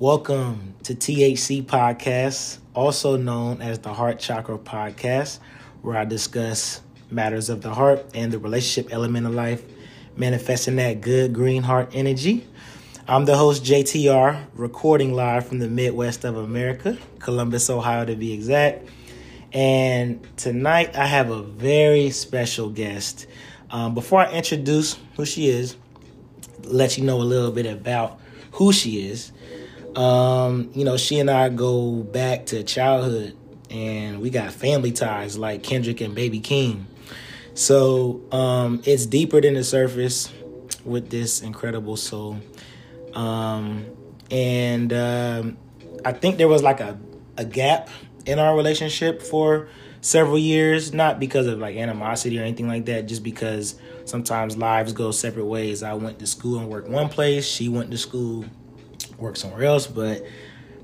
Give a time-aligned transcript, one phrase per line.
[0.00, 5.38] Welcome to THC Podcast, also known as the Heart Chakra Podcast,
[5.82, 6.80] where I discuss
[7.12, 9.62] matters of the heart and the relationship element of life,
[10.16, 12.44] manifesting that good green heart energy.
[13.06, 18.32] I'm the host, JTR, recording live from the Midwest of America, Columbus, Ohio to be
[18.32, 18.88] exact.
[19.52, 23.28] And tonight I have a very special guest.
[23.70, 25.76] Um, before I introduce who she is,
[26.64, 28.18] let you know a little bit about
[28.50, 29.30] who she is.
[29.96, 33.36] Um, you know, she and I go back to childhood
[33.70, 36.84] and we got family ties like Kendrick and Baby Keem.
[37.54, 40.32] So um, it's deeper than the surface
[40.84, 42.40] with this incredible soul.
[43.14, 43.86] Um,
[44.30, 45.56] and um,
[46.04, 46.98] I think there was like a,
[47.36, 47.88] a gap
[48.26, 49.68] in our relationship for
[50.00, 54.92] several years, not because of like animosity or anything like that, just because sometimes lives
[54.92, 55.82] go separate ways.
[55.82, 58.44] I went to school and worked one place, she went to school
[59.18, 59.86] work somewhere else.
[59.86, 60.26] But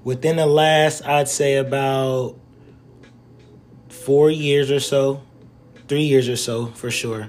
[0.04, 2.36] within the last, I'd say about
[3.88, 5.22] four years or so,
[5.88, 7.28] three years or so for sure,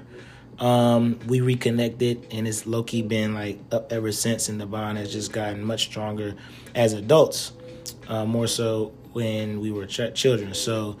[0.58, 4.48] um, we reconnected and it's low key been like up ever since.
[4.48, 6.34] And the bond has just gotten much stronger
[6.74, 7.52] as adults,
[8.08, 10.54] uh, more so when we were ch- children.
[10.54, 10.96] So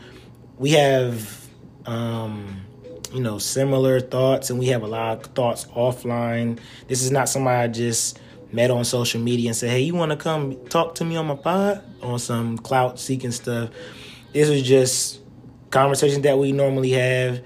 [0.58, 1.40] we have.
[1.84, 2.62] Um,
[3.12, 6.58] you know, similar thoughts, and we have a lot of thoughts offline.
[6.88, 8.18] This is not somebody I just
[8.52, 11.26] met on social media and said, "Hey, you want to come talk to me on
[11.26, 13.70] my pod on some clout seeking stuff?"
[14.32, 15.20] This was just
[15.70, 17.42] conversations that we normally have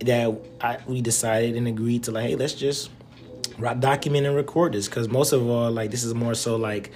[0.00, 2.90] that I, we decided and agreed to like, hey, let's just
[3.80, 6.92] document and record this because most of all, like this is more so like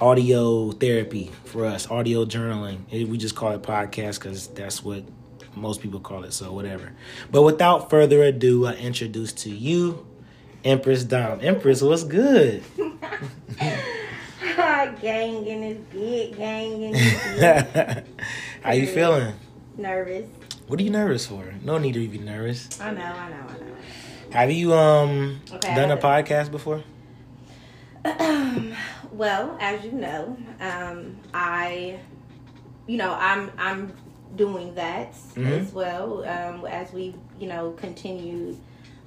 [0.00, 2.90] audio therapy for us, audio journaling.
[2.90, 5.04] We just call it podcast because that's what
[5.54, 6.32] most people call it.
[6.32, 6.92] So whatever.
[7.30, 10.06] But without further ado, I introduce to you
[10.64, 11.40] Empress Dom.
[11.42, 12.62] Empress, what's good?
[15.00, 18.04] gang in this big, gang in this
[18.62, 19.34] How you feeling?
[19.76, 20.28] Nervous.
[20.68, 21.52] What are you nervous for?
[21.62, 22.80] No need to be nervous.
[22.80, 23.76] I know, I know, I know.
[24.30, 26.82] Have you um okay, done a podcast before?
[29.12, 32.00] well, as you know, um, I,
[32.86, 33.92] you know, I'm I'm
[34.36, 35.46] doing that mm-hmm.
[35.46, 38.56] as well um, as we, you know, continue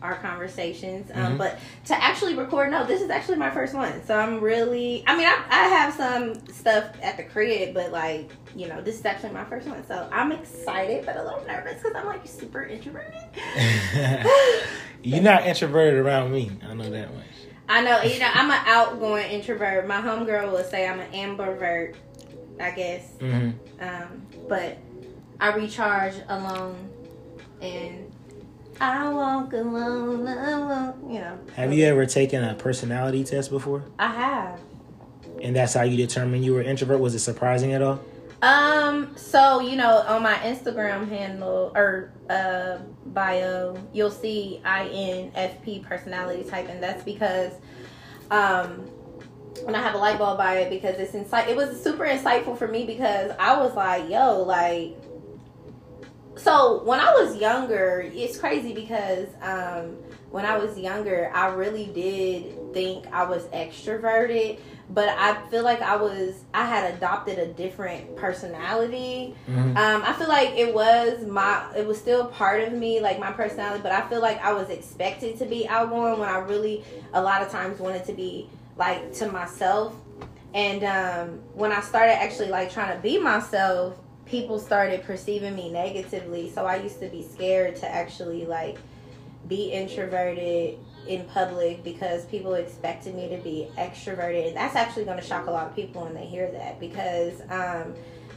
[0.01, 1.09] our conversations.
[1.13, 1.37] Um, mm-hmm.
[1.37, 4.03] But to actually record, no, this is actually my first one.
[4.05, 8.31] So I'm really, I mean, I, I have some stuff at the crib, but like,
[8.55, 9.85] you know, this is actually my first one.
[9.87, 13.13] So I'm excited, but a little nervous because I'm like super introverted.
[15.03, 16.51] You're not introverted around me.
[16.67, 17.25] I know that much.
[17.67, 19.87] I know, you know, I'm an outgoing introvert.
[19.87, 21.95] My homegirl would say I'm an ambivert,
[22.59, 23.11] I guess.
[23.19, 23.83] Mm-hmm.
[23.83, 24.77] Um, but
[25.39, 26.89] I recharge alone
[27.61, 28.04] and
[28.79, 30.27] I walk alone.
[30.27, 31.39] I walk, you know.
[31.55, 33.83] Have you ever taken a personality test before?
[33.97, 34.59] I have.
[35.41, 36.99] And that's how you determined you were introvert.
[36.99, 38.01] Was it surprising at all?
[38.41, 39.15] Um.
[39.15, 46.67] So you know, on my Instagram handle or uh, bio, you'll see INFP personality type,
[46.69, 47.53] and that's because
[48.29, 48.89] um
[49.63, 51.49] when I have a light bulb by it because it's insight.
[51.49, 54.97] It was super insightful for me because I was like, yo, like
[56.45, 59.97] so when I was younger, it's crazy because um,
[60.29, 64.59] when I was younger, I really did think I was extroverted,
[64.91, 69.33] but I feel like I was I had adopted a different personality.
[69.49, 69.75] Mm-hmm.
[69.75, 73.31] Um, I feel like it was my it was still part of me, like my
[73.31, 76.83] personality, but I feel like I was expected to be outgoing when I really
[77.13, 79.95] a lot of times wanted to be like to myself.
[80.53, 85.71] And um, when I started actually like trying to be myself, people started perceiving me
[85.71, 86.49] negatively.
[86.51, 88.77] So I used to be scared to actually like
[89.47, 94.47] be introverted in public because people expected me to be extroverted.
[94.47, 97.41] And that's actually going to shock a lot of people when they hear that because,
[97.49, 97.93] um,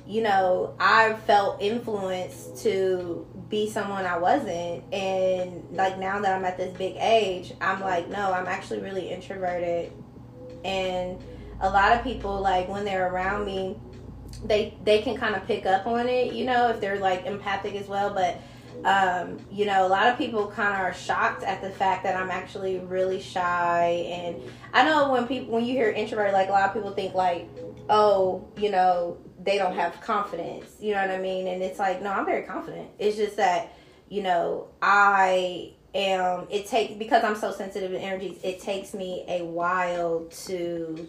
[0.06, 4.84] you know, I felt influenced to be someone I wasn't.
[4.92, 9.10] And like now that I'm at this big age, I'm like, no, I'm actually really
[9.10, 9.92] introverted.
[10.64, 11.18] And
[11.60, 13.76] a lot of people, like, when they're around me,
[14.44, 17.74] they they can kind of pick up on it, you know, if they're like empathic
[17.74, 18.12] as well.
[18.12, 18.40] But
[18.84, 22.16] um, you know, a lot of people kind of are shocked at the fact that
[22.16, 24.06] I'm actually really shy.
[24.08, 24.40] And
[24.72, 27.48] I know when people when you hear introvert, like a lot of people think like,
[27.88, 30.76] oh, you know, they don't have confidence.
[30.80, 31.48] You know what I mean?
[31.48, 32.88] And it's like, no, I'm very confident.
[32.98, 33.72] It's just that
[34.08, 36.46] you know I am.
[36.50, 38.38] It takes because I'm so sensitive to energies.
[38.44, 41.08] It takes me a while to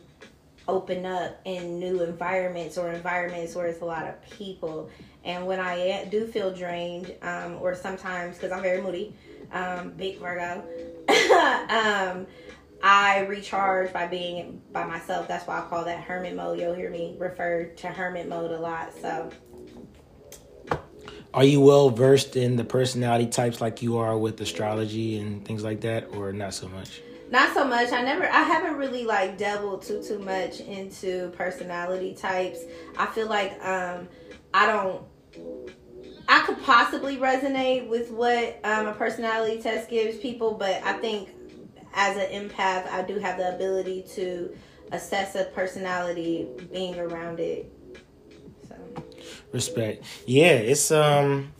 [0.69, 4.89] open up in new environments or environments where it's a lot of people.
[5.23, 9.15] And when I do feel drained, um, or sometimes because I'm very moody,
[9.51, 10.63] um, big Virgo,
[11.69, 12.27] um,
[12.81, 15.27] I recharge by being by myself.
[15.27, 16.59] That's why I call that hermit mode.
[16.59, 18.93] You'll hear me refer to hermit mode a lot.
[18.93, 19.31] So
[21.33, 25.63] Are you well versed in the personality types like you are with astrology and things
[25.63, 27.01] like that, or not so much?
[27.31, 27.91] Not so much.
[27.91, 32.59] I never I haven't really like delved too too much into personality types.
[32.97, 34.07] I feel like um
[34.53, 35.03] I don't
[36.27, 41.29] I could possibly resonate with what um, a personality test gives people, but I think
[41.95, 44.55] as an empath, I do have the ability to
[44.91, 47.71] assess a personality being around it.
[48.67, 48.75] So
[49.51, 50.03] Respect.
[50.25, 51.53] Yeah, it's um.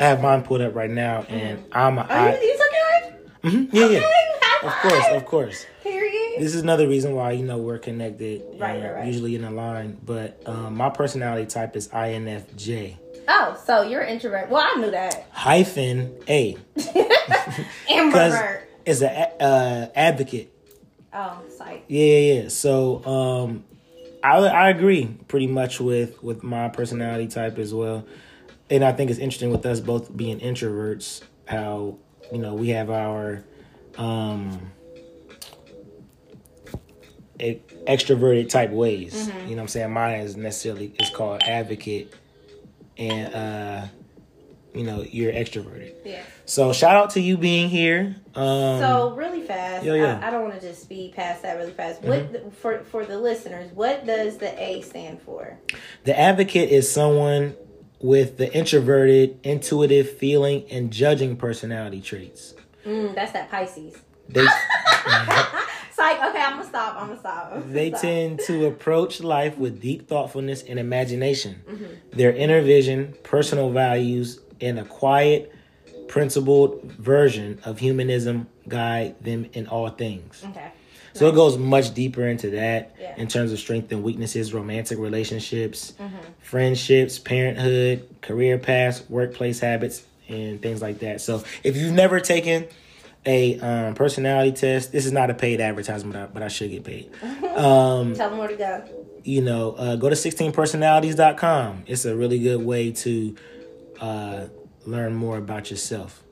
[0.00, 2.06] I have mine pulled up right now, and I'm a.
[2.08, 3.54] Oh, you, you took yours?
[3.54, 3.86] Mhm, yeah, yeah.
[3.86, 4.29] Okay, high
[4.62, 5.66] Of course, of course.
[5.82, 6.40] Period.
[6.40, 9.06] This is another reason why you know we're connected, Right, right, right.
[9.06, 9.98] usually in a line.
[10.04, 12.96] But um, my personality type is INFJ
[13.28, 14.50] Oh, so you're introvert.
[14.50, 15.26] Well, I knew that.
[15.30, 16.56] hyphen A.
[17.88, 18.62] Ambivert.
[18.86, 20.52] Is a uh, advocate.
[21.12, 21.84] Oh, psych.
[21.88, 22.48] Yeah, yeah, yeah.
[22.48, 23.64] So um,
[24.24, 28.06] I I agree pretty much with with my personality type as well,
[28.70, 31.98] and I think it's interesting with us both being introverts how
[32.32, 33.44] you know we have our
[33.98, 34.70] um
[37.38, 39.28] extroverted type ways.
[39.28, 39.92] You know what I'm saying?
[39.92, 42.14] Mine is necessarily it's called advocate,
[42.98, 43.86] and uh,
[44.74, 45.94] you know you're extroverted.
[46.04, 46.22] Yeah.
[46.44, 48.16] So shout out to you being here.
[48.34, 50.20] Um, So really fast, Yeah, yeah.
[50.22, 52.02] I, I don't want to just speed past that really fast.
[52.02, 53.70] What the- for for the listeners?
[53.72, 55.58] What does the A stand for?
[56.04, 57.56] The advocate is someone
[58.00, 62.54] with the introverted, intuitive, feeling, and judging personality traits.
[62.84, 63.96] Mm, that's that Pisces.
[64.28, 64.44] They
[65.92, 66.16] Psych.
[66.16, 66.96] Okay, I'm gonna stop.
[66.96, 67.50] I'm gonna stop.
[67.52, 68.00] I'm gonna they stop.
[68.00, 72.00] tend to approach life with deep thoughtfulness and imagination.
[72.12, 75.52] Their inner vision, personal values, and a quiet,
[76.08, 80.44] principled version of humanism guide them in all things.
[80.50, 80.70] Okay.
[81.12, 83.14] So it goes much deeper into that Yeah.
[83.16, 85.92] in terms of strengths and weaknesses, romantic relationships,
[86.40, 91.20] friendships, parenthood, career paths, workplace habits, and things like that.
[91.20, 92.66] So if you've never taken
[93.26, 96.70] a um, personality test, this is not a paid advertisement, but I, but I should
[96.70, 97.10] get paid.
[97.50, 98.84] Um, Tell them where to go.
[99.24, 101.84] you know, uh, go to 16personalities.com.
[101.86, 103.36] It's a really good way to
[104.00, 104.46] uh,
[104.86, 106.22] learn more about yourself.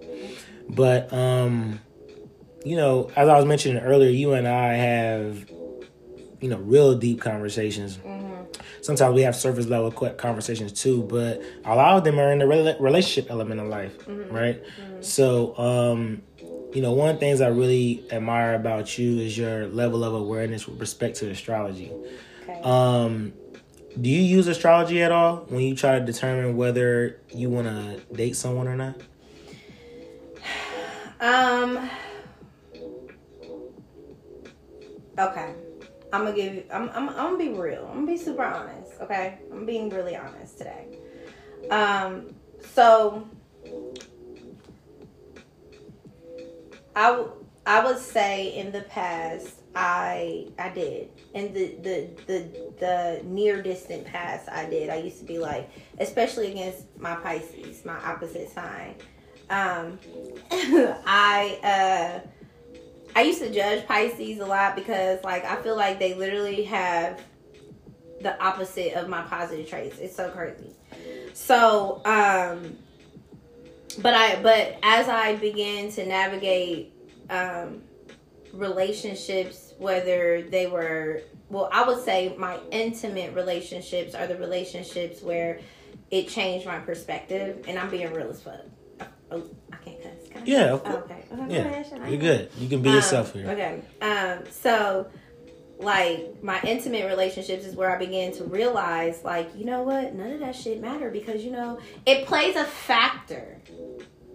[0.69, 1.81] But, um,
[2.65, 5.51] you know, as I was mentioning earlier, you and I have,
[6.41, 7.99] you know, real deep conversations.
[8.81, 12.45] Sometimes we have surface level conversations too, but a lot of them are in the
[12.45, 13.97] rela- relationship element of life,
[14.31, 14.63] right?
[15.01, 16.23] So, um,
[16.73, 20.15] you know, one of the things I really admire about you is your level of
[20.15, 21.91] awareness with respect to astrology.
[22.43, 22.61] Okay.
[22.63, 23.33] Um,
[24.01, 28.01] do you use astrology at all when you try to determine whether you want to
[28.15, 29.01] date someone or not?
[31.21, 31.91] Um.
[35.19, 35.53] Okay.
[36.13, 36.65] I'm gonna give.
[36.73, 37.09] I'm, I'm.
[37.11, 37.87] I'm gonna be real.
[37.87, 38.93] I'm gonna be super honest.
[39.01, 39.39] Okay.
[39.53, 40.99] I'm being really honest today.
[41.71, 42.35] Um.
[42.75, 43.29] So.
[46.97, 47.33] I w-
[47.65, 53.63] I would say in the past I I did in the the the the near
[53.63, 54.91] distant past I did.
[54.91, 55.71] I used to be like,
[56.01, 58.97] especially against my Pisces, my opposite sign.
[59.51, 59.99] Um,
[60.51, 62.29] I uh,
[63.15, 67.21] I used to judge Pisces a lot because like I feel like they literally have
[68.21, 69.99] the opposite of my positive traits.
[69.99, 70.73] It's so crazy.
[71.35, 72.77] So, um,
[74.03, 76.93] but I but as I began to navigate
[77.31, 77.83] um,
[78.53, 85.61] relationships, whether they were well, I would say my intimate relationships are the relationships where
[86.11, 89.43] it changed my perspective, and I'm being real as fuck.
[90.43, 90.55] I can't cuss.
[90.55, 91.05] Can I Yeah, of course.
[91.05, 91.25] okay.
[91.33, 91.55] okay.
[91.55, 92.27] Yeah, okay, shit, I you're know.
[92.27, 92.51] good.
[92.59, 93.51] You can be yourself Um, here.
[93.51, 93.83] Okay.
[94.01, 95.07] Um, so
[95.79, 100.33] like my intimate relationships is where I began to realize like, you know what, none
[100.33, 103.61] of that shit matter because you know, it plays a factor.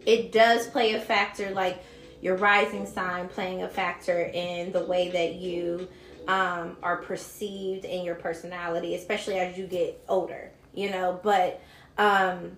[0.05, 1.83] It does play a factor like
[2.21, 5.87] your rising sign playing a factor in the way that you
[6.27, 11.59] um, are perceived in your personality, especially as you get older, you know, but
[11.97, 12.57] um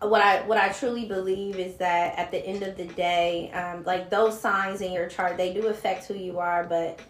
[0.00, 3.84] what I what I truly believe is that at the end of the day, um,
[3.84, 7.00] like those signs in your chart, they do affect who you are, but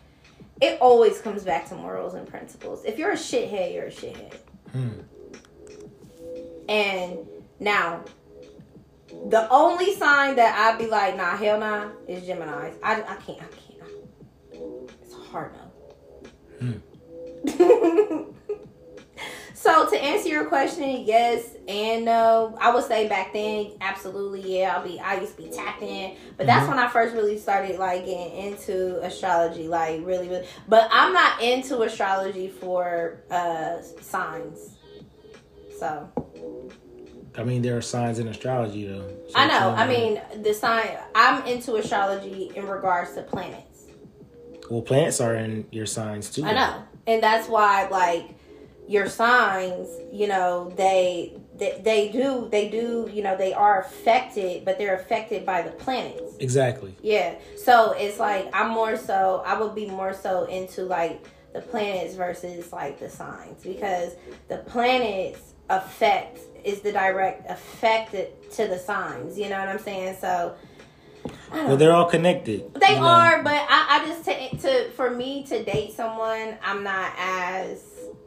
[0.61, 2.85] it always comes back to morals and principles.
[2.85, 4.35] If you're a shithead, you're a shithead.
[4.73, 4.90] Hmm.
[6.69, 7.19] And
[7.61, 8.04] now,
[9.09, 12.76] the only sign that I'd be like, nah, hell nah, is Gemini's.
[12.83, 14.90] I, I can't, I can't.
[15.02, 15.52] It's hard
[16.61, 16.81] no.
[19.56, 22.56] So to answer your question, yes and no.
[22.61, 24.76] I would say back then, absolutely, yeah.
[24.76, 24.99] I'll be.
[25.00, 26.70] I used to be tapped in, but that's Mhm.
[26.70, 30.46] when I first really started like getting into astrology, like really, really.
[30.68, 34.76] But I'm not into astrology for uh signs.
[35.78, 36.08] So
[37.37, 39.08] I mean, there are signs in astrology, though.
[39.28, 39.70] So I know.
[39.70, 40.88] I mean, the sign.
[41.14, 43.84] I'm into astrology in regards to planets.
[44.70, 46.44] well, planets are in your signs too.
[46.44, 48.34] I know, and that's why like
[48.87, 54.64] your signs, you know, they they, they do they do you know they are affected,
[54.64, 56.35] but they're affected by the planets.
[56.41, 56.95] Exactly.
[57.03, 61.61] Yeah, so it's like I'm more so I would be more so into like the
[61.61, 64.12] planets versus like the signs because
[64.49, 68.12] the planets affect is the direct effect
[68.53, 69.38] to the signs.
[69.38, 70.17] You know what I'm saying?
[70.21, 70.55] So.
[71.53, 72.75] Well, they're all connected.
[72.75, 73.07] they you know.
[73.07, 77.83] are, but I, I just to, to for me to date someone, I'm not as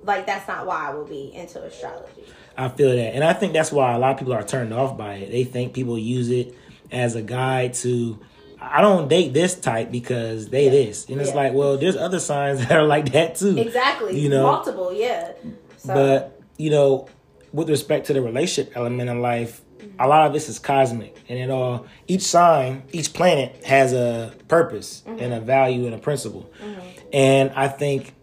[0.07, 2.25] like that's not why I will be into astrology.
[2.57, 4.97] I feel that, and I think that's why a lot of people are turned off
[4.97, 5.31] by it.
[5.31, 6.55] They think people use it
[6.91, 8.19] as a guide to.
[8.59, 10.71] I don't date this type because they Yeah.
[10.71, 11.35] this, and it's Yeah.
[11.35, 13.55] like, well, there's other signs that are like that too.
[13.57, 14.43] Exactly, You know?
[14.43, 15.33] multiple, yeah.
[15.77, 17.07] So, But you know,
[17.53, 19.61] with respect to the relationship element in life,
[19.99, 24.33] a lot of this is cosmic, and it all each sign, each planet has a
[24.47, 25.23] purpose mm-hmm.
[25.23, 26.49] and a value and a principle.
[26.63, 26.79] Mm-hmm.
[27.13, 28.13] And I think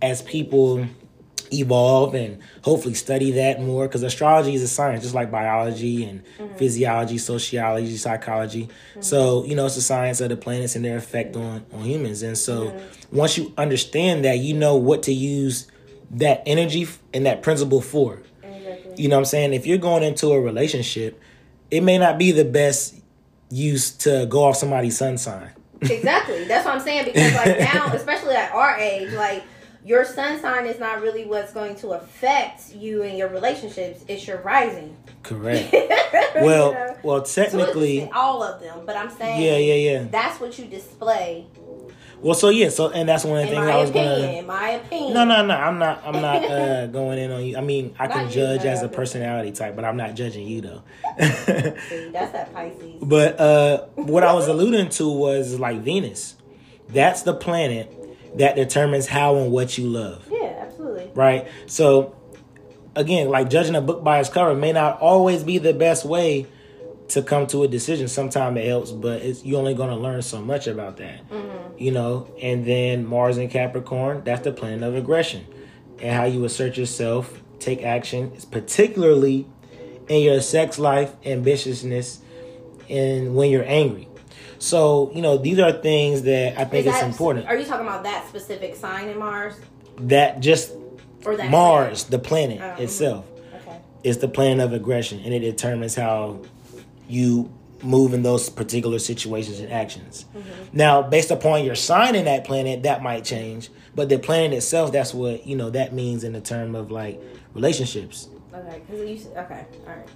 [0.00, 0.86] as people
[1.60, 6.22] evolve and hopefully study that more, because astrology is a science, just like biology and
[6.38, 6.56] mm-hmm.
[6.56, 8.64] physiology, sociology, psychology.
[8.64, 9.00] Mm-hmm.
[9.00, 12.22] So you know, it's a science of the planets and their effect on on humans.
[12.22, 12.78] And so
[13.12, 15.68] once you understand that, you know what to use
[16.10, 18.22] that energy and that principle for.
[18.42, 19.02] Exactly.
[19.02, 19.54] You know what I'm saying?
[19.54, 21.20] If you're going into a relationship,
[21.70, 23.00] it may not be the best
[23.50, 25.50] use to go off somebody's sun sign.
[25.80, 26.44] exactly.
[26.44, 29.44] That's what I'm saying because like now, especially at our age, like
[29.84, 34.04] your sun sign is not really what's going to affect you and your relationships.
[34.08, 34.96] It's your rising.
[35.22, 35.74] Correct.
[36.36, 36.96] You Well, know?
[37.04, 40.04] well, technically, extent, all of them, but I'm saying, yeah, yeah, yeah.
[40.10, 41.46] that's what you display.
[42.20, 44.20] Well, so yeah, so and that's one of the In things my I was opinion,
[44.20, 44.32] gonna.
[44.38, 45.14] in my opinion.
[45.14, 45.54] No, no, no.
[45.54, 46.02] I'm not.
[46.04, 47.56] I'm not uh, going in on you.
[47.56, 50.14] I mean, I can Not you, judge no, as a personality type, but I'm not
[50.14, 50.82] judging you though.
[51.20, 52.94] See, that's that Pisces.
[53.02, 56.36] But uh, what I was alluding to was like Venus.
[56.88, 57.92] That's the planet
[58.36, 61.10] that determines how and what you love, Yeah, absolutely.
[61.14, 61.46] right?
[61.66, 62.16] So,
[62.96, 66.46] again, like judging a book by its cover may not always be the best way
[67.08, 68.08] to come to a decision.
[68.08, 71.78] Sometimes it helps, but it's you're only going to learn so much about that, mm-hmm.
[71.78, 72.32] you know.
[72.40, 75.46] And then Mars and Capricorn, that's the planet of aggression
[76.00, 79.46] and how you assert yourself, take action, particularly
[80.08, 82.18] in your sex life, ambitiousness,
[82.90, 84.08] and when you're angry.
[84.64, 87.46] So, you know, these are things that I think Is it's important.
[87.46, 89.56] Are you talking about that specific sign in Mars
[89.98, 90.72] That just
[91.26, 92.80] or that Mars, the planet mhm.
[92.80, 93.76] itself, Okay.
[94.04, 96.40] is the planet of aggression, and it determines how
[97.06, 97.52] you
[97.82, 100.24] move in those particular situations and actions.
[100.34, 100.48] Mm-hmm.
[100.72, 104.92] Now, based upon your sign in that planet, that might change, but the planet itself,
[104.92, 107.20] that's what you know that means in the term of like
[107.52, 108.28] relationships.
[108.54, 108.80] Okay.
[108.86, 109.30] Because you.
[109.36, 109.66] Okay.
[109.86, 110.08] All right.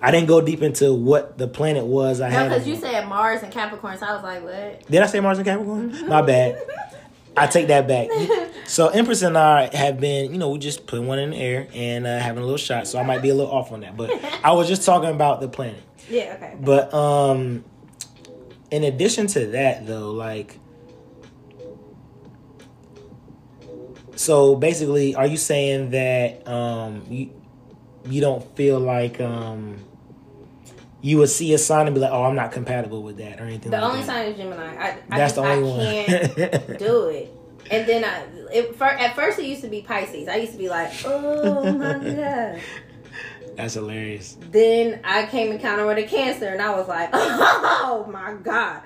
[0.00, 2.20] I didn't go deep into what the planet was.
[2.20, 2.48] I No, had.
[2.50, 4.86] because you said Mars and Capricorn, so I was like, what?
[4.90, 5.90] Did I say Mars and Capricorn?
[5.92, 6.08] Mm-hmm.
[6.08, 6.62] My bad.
[7.36, 8.08] I take that back.
[8.68, 11.68] So Empress and I have been, you know, we just put one in the air
[11.72, 12.86] and uh, having a little shot.
[12.86, 14.10] So I might be a little off on that, but
[14.44, 15.82] I was just talking about the planet.
[16.10, 16.34] Yeah.
[16.36, 16.54] Okay.
[16.60, 17.64] But um,
[18.70, 20.58] in addition to that, though, like,
[24.16, 27.30] so basically, are you saying that um you
[28.06, 29.76] you don't feel like um
[31.00, 33.44] you would see a sign and be like, oh, I'm not compatible with that or
[33.44, 33.70] anything?
[33.70, 34.06] The like only that?
[34.06, 34.76] sign is Gemini.
[34.76, 36.34] I, I That's just, the only I one.
[36.34, 37.34] can't do it.
[37.70, 40.26] And then I, it, for, at first it used to be Pisces.
[40.26, 42.60] I used to be like, oh my god.
[43.56, 44.36] That's hilarious.
[44.50, 48.82] Then I came encounter with a Cancer, and I was like, oh my god.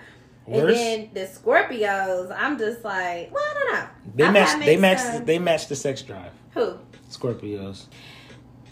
[0.47, 3.89] And then the Scorpios, I'm just like, well, I don't know.
[4.17, 4.65] They I match.
[4.65, 4.99] They match.
[4.99, 5.27] sense.
[5.27, 6.33] They match the sex drive.
[6.55, 6.79] Who?
[7.11, 7.87] Scorpios.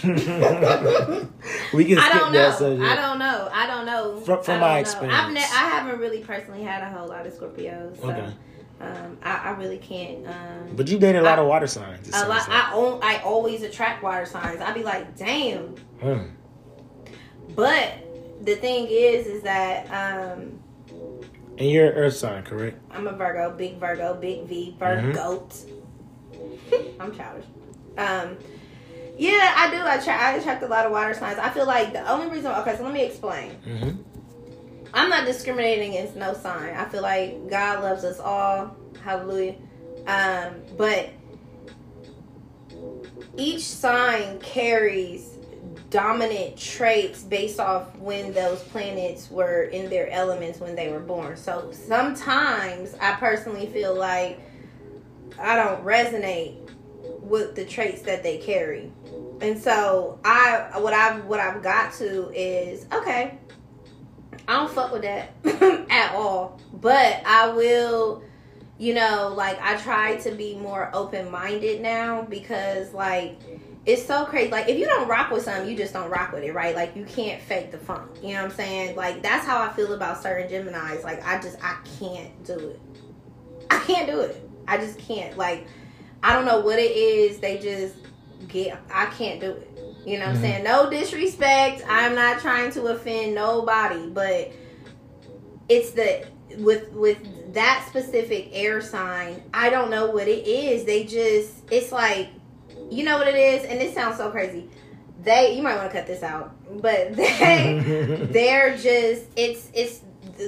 [0.02, 2.56] we can skip I don't that know.
[2.58, 2.82] subject.
[2.90, 3.48] I don't know.
[3.52, 4.16] I don't know.
[4.20, 4.74] From- from don't my know.
[4.74, 5.34] I've experience.
[5.34, 8.00] ne- I haven't really personally had a whole lot of Scorpios.
[8.00, 8.32] So, Okay.
[8.80, 10.26] Um, I, I really can't.
[10.26, 12.08] Um, But you dated a lot I- of water signs.
[12.08, 12.28] a lot.
[12.28, 12.48] like.
[12.48, 14.60] I own, I always attract water signs.
[14.60, 15.76] I'd be like, damn.
[16.00, 16.22] Hmm.
[17.54, 17.92] But
[18.42, 20.60] the thing is, is that um,
[21.58, 22.78] And you're an Earth sign, correct?
[22.90, 25.12] I'm a Virgo, big Virgo, big V, Mm-hmm.
[27.00, 27.46] I'm childish.
[27.96, 28.36] Um,
[29.18, 29.76] yeah, I do.
[29.76, 30.22] I attract.
[30.22, 31.38] I attract a lot of water signs.
[31.38, 32.52] I feel like the only reason.
[32.52, 33.52] Okay, so let me explain.
[33.66, 34.02] Mm-hmm.
[34.92, 36.74] I'm not discriminating against no sign.
[36.74, 38.76] I feel like God loves us all.
[39.04, 39.56] Hallelujah.
[40.06, 41.10] Um, but
[43.36, 45.36] each sign carries
[45.90, 51.36] dominant traits based off when those planets were in their elements when they were born.
[51.36, 54.40] So sometimes I personally feel like
[55.40, 56.56] I don't resonate
[57.20, 58.92] with the traits that they carry.
[59.40, 63.38] And so I what I've what I've got to is okay,
[64.46, 65.32] I don't fuck with that
[65.90, 66.60] at all.
[66.72, 68.22] But I will
[68.80, 73.38] you know, like I try to be more open minded now because like
[73.84, 74.50] it's so crazy.
[74.50, 76.74] Like if you don't rock with something, you just don't rock with it, right?
[76.74, 78.10] Like you can't fake the funk.
[78.22, 78.96] You know what I'm saying?
[78.96, 81.04] Like that's how I feel about certain Geminis.
[81.04, 82.80] Like I just I can't do it.
[83.70, 84.49] I can't do it.
[84.70, 85.36] I just can't.
[85.36, 85.66] Like
[86.22, 87.40] I don't know what it is.
[87.40, 87.96] They just
[88.48, 88.80] get.
[88.92, 89.66] I can't do it.
[90.06, 90.42] You know what I'm mm-hmm.
[90.42, 90.64] saying?
[90.64, 91.82] No disrespect.
[91.88, 94.52] I'm not trying to offend nobody, but
[95.68, 99.42] it's the with with that specific air sign.
[99.52, 100.84] I don't know what it is.
[100.84, 101.52] They just.
[101.70, 102.30] It's like
[102.90, 104.70] you know what it is, and this sounds so crazy.
[105.22, 109.26] They, you might want to cut this out, but they, they're just.
[109.36, 110.02] It's it's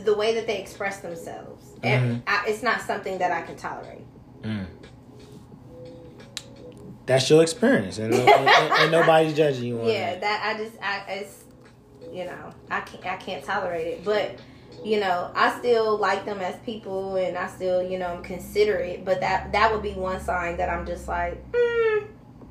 [0.05, 1.67] the way that they express themselves.
[1.83, 2.29] And mm-hmm.
[2.29, 4.02] I, it's not something that I can tolerate.
[7.07, 10.21] That's your experience, and, and, and, and nobody's judging you on Yeah, that.
[10.21, 11.45] that I just I it's
[12.13, 14.39] you know I can't I can't tolerate it, but
[14.85, 19.05] you know I still like them as people, and I still you know I'm considerate.
[19.05, 22.07] But that that would be one sign that I'm just like mm,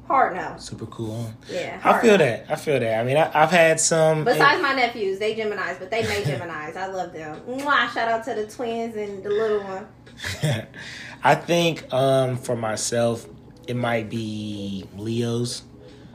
[0.06, 0.56] hard no.
[0.58, 1.12] Super cool.
[1.16, 1.34] On.
[1.50, 2.18] Yeah, I feel no.
[2.18, 2.46] that.
[2.50, 3.00] I feel that.
[3.00, 4.26] I mean, I, I've had some.
[4.26, 6.76] Besides my nephews, they Gemini's, but they made Gemini's.
[6.76, 7.40] I love them.
[7.48, 9.88] Mwah, shout out to the twins and the little one.
[11.24, 13.28] I think um, for myself,
[13.68, 15.64] it might be Leos,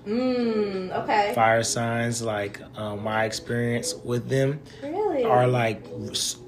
[0.07, 0.93] Mmm.
[1.03, 1.33] Okay.
[1.35, 2.23] fire signs.
[2.23, 5.25] Like um, my experience with them Really?
[5.25, 5.83] are like,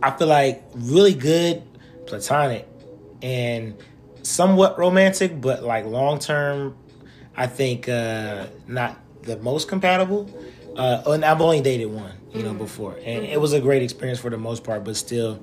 [0.02, 1.62] I feel like really good,
[2.06, 2.66] platonic,
[3.22, 3.76] and
[4.22, 6.76] somewhat romantic, but like long term,
[7.36, 10.30] I think uh, not the most compatible.
[10.76, 14.20] Uh, and I've only dated one, you know, before, and it was a great experience
[14.20, 14.84] for the most part.
[14.84, 15.40] But still,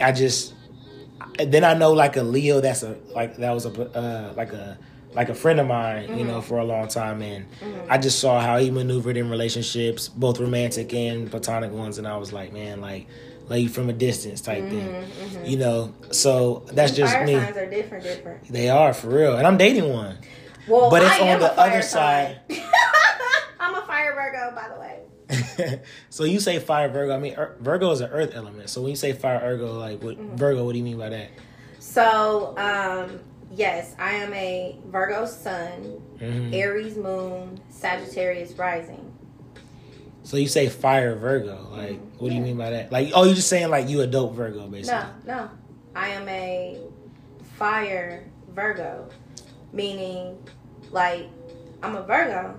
[0.00, 0.54] I just
[1.38, 4.78] then I know like a Leo that's a like that was a uh, like a
[5.14, 6.48] like a friend of mine, you know, mm-hmm.
[6.48, 7.90] for a long time, and mm-hmm.
[7.90, 12.16] I just saw how he maneuvered in relationships, both romantic and platonic ones, and I
[12.16, 13.06] was like, man, like
[13.48, 15.94] like from a distance type thing, mm-hmm, you know.
[16.10, 17.34] So that's just Fire me.
[17.34, 18.48] signs are different, different.
[18.48, 20.18] They are for real, and I'm dating one.
[20.68, 22.40] Well, But it's I on the other side.
[23.58, 25.00] I'm a fire Virgo, by the way.
[26.10, 27.14] so you say fire Virgo.
[27.14, 28.68] I mean, Ear- Virgo is an earth element.
[28.70, 31.30] So when you say fire Virgo, like what Virgo, what do you mean by that?
[31.78, 36.54] So, um, yes, I am a Virgo sun, Mhm.
[36.54, 39.12] Aries moon, Sagittarius rising.
[40.24, 41.66] So you say fire Virgo.
[41.72, 42.92] Like, what do you mean by that?
[42.92, 45.00] Like, oh, you're just saying like you a dope Virgo, basically.
[45.26, 45.50] No, no.
[45.96, 46.78] I am a
[47.58, 49.08] fire Virgo,
[49.72, 50.38] meaning
[50.90, 51.28] like
[51.82, 52.58] I'm a Virgo,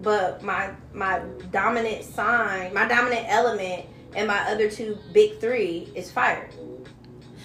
[0.00, 6.10] but my my dominant sign, my dominant element, and my other two big three is
[6.10, 6.48] fire,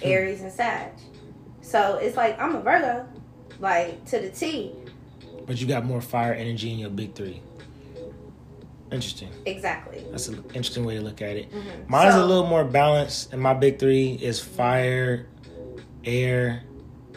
[0.02, 0.90] Aries and Sag.
[1.60, 3.06] So it's like I'm a Virgo,
[3.60, 4.72] like to the T.
[5.46, 7.40] But you got more fire energy in your big three.
[8.90, 9.30] Interesting.
[9.46, 10.04] Exactly.
[10.10, 11.50] That's an interesting way to look at it.
[11.50, 11.88] Mhm.
[11.88, 15.26] Mine's a little more balanced, and my big three is fire,
[16.04, 16.62] air,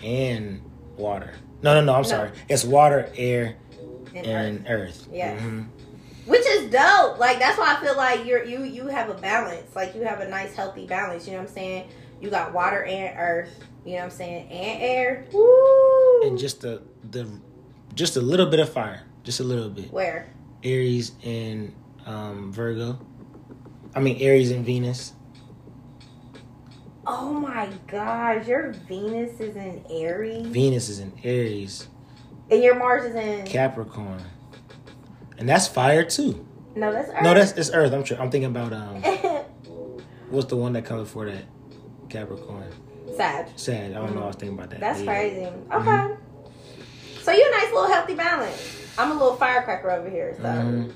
[0.02, 0.62] and
[0.98, 1.32] water.
[1.62, 1.94] No, no, no.
[1.96, 2.08] I'm No.
[2.08, 2.32] sorry.
[2.48, 3.56] It's water, air,
[4.16, 5.02] And and Earth.
[5.04, 5.08] earth.
[5.12, 5.42] Yes.
[5.42, 5.68] Mhm.
[6.26, 7.20] Which is dope.
[7.20, 9.76] Like that's why I feel like you're you you have a balance.
[9.76, 11.26] Like you have a nice healthy balance.
[11.28, 11.90] You know what I'm saying?
[12.22, 13.50] You got water and earth.
[13.86, 14.50] You know what I'm saying?
[14.50, 15.26] And air.
[15.32, 16.22] Woo.
[16.28, 17.28] And just the the
[17.94, 19.92] just a little bit of fire, just a little bit.
[19.92, 20.28] Where?
[20.64, 21.74] Aries and
[22.08, 23.00] um, Virgo.
[23.94, 25.14] I mean Aries and Venus.
[27.08, 31.88] Oh my gosh, your Venus is in Aries Venus is in Aries,
[32.50, 34.22] and your Mars is in Capricorn,
[35.38, 36.46] and that's fire too.
[36.76, 37.24] no, that's Earth.
[37.24, 37.94] No, that's it's Earth.
[37.94, 38.20] I'm sure.
[38.22, 38.96] I'm thinking about um,
[40.30, 41.44] what's the one that comes before that?
[42.10, 42.66] Capricorn.
[43.16, 43.48] Sag.
[43.56, 43.92] Sad.
[43.92, 44.24] I don't know.
[44.24, 44.80] I was thinking about that.
[44.80, 45.06] That's yeah.
[45.06, 45.46] crazy.
[45.72, 46.16] Okay.
[47.22, 48.82] So you're a nice little healthy balance.
[48.98, 50.36] I'm a little firecracker over here.
[50.38, 50.44] So.
[50.44, 50.94] Mhm.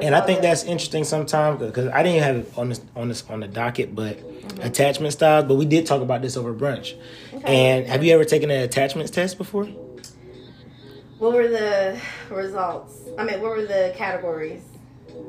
[0.00, 0.44] And I think good.
[0.48, 3.94] that's interesting sometimes because I didn't have it on this on this on the docket,
[3.94, 4.62] but Mm-hmm.
[4.62, 5.44] attachment styles.
[5.44, 6.94] But we did talk about this over brunch.
[7.32, 7.44] Okay.
[7.56, 9.68] And have you ever taken an attachments test before?
[11.22, 13.02] What were the results?
[13.16, 14.60] I mean, what were the categories?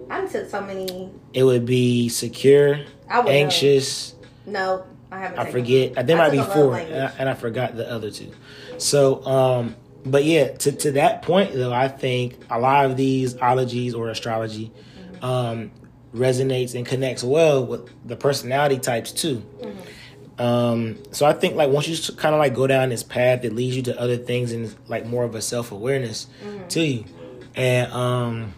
[0.10, 1.12] I took so many.
[1.36, 4.15] It would be secure, I would anxious.
[4.47, 5.38] No, I haven't.
[5.38, 6.08] I forget.
[6.08, 8.32] There might be took a love four, and I, and I forgot the other two.
[8.79, 13.38] So, um, but yeah, to to that point though, I think a lot of these
[13.38, 14.71] ologies or astrology
[15.21, 15.69] um,
[16.12, 19.43] resonates and connects well with the personality types too.
[19.62, 19.73] Mm-hmm.
[20.39, 23.54] Um, so I think like once you kind of like go down this path, it
[23.54, 26.67] leads you to other things and like more of a self awareness Mm-hmm.
[26.69, 27.06] to you.
[27.56, 28.54] And um,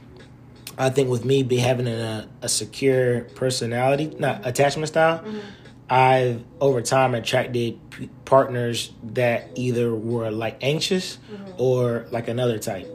[0.77, 5.39] I think with me be having a, a secure personality, not attachment style, Mm-hmm.
[5.87, 11.51] I've over time attracted p- partners that either were like anxious Mm-hmm.
[11.61, 12.87] or like another type.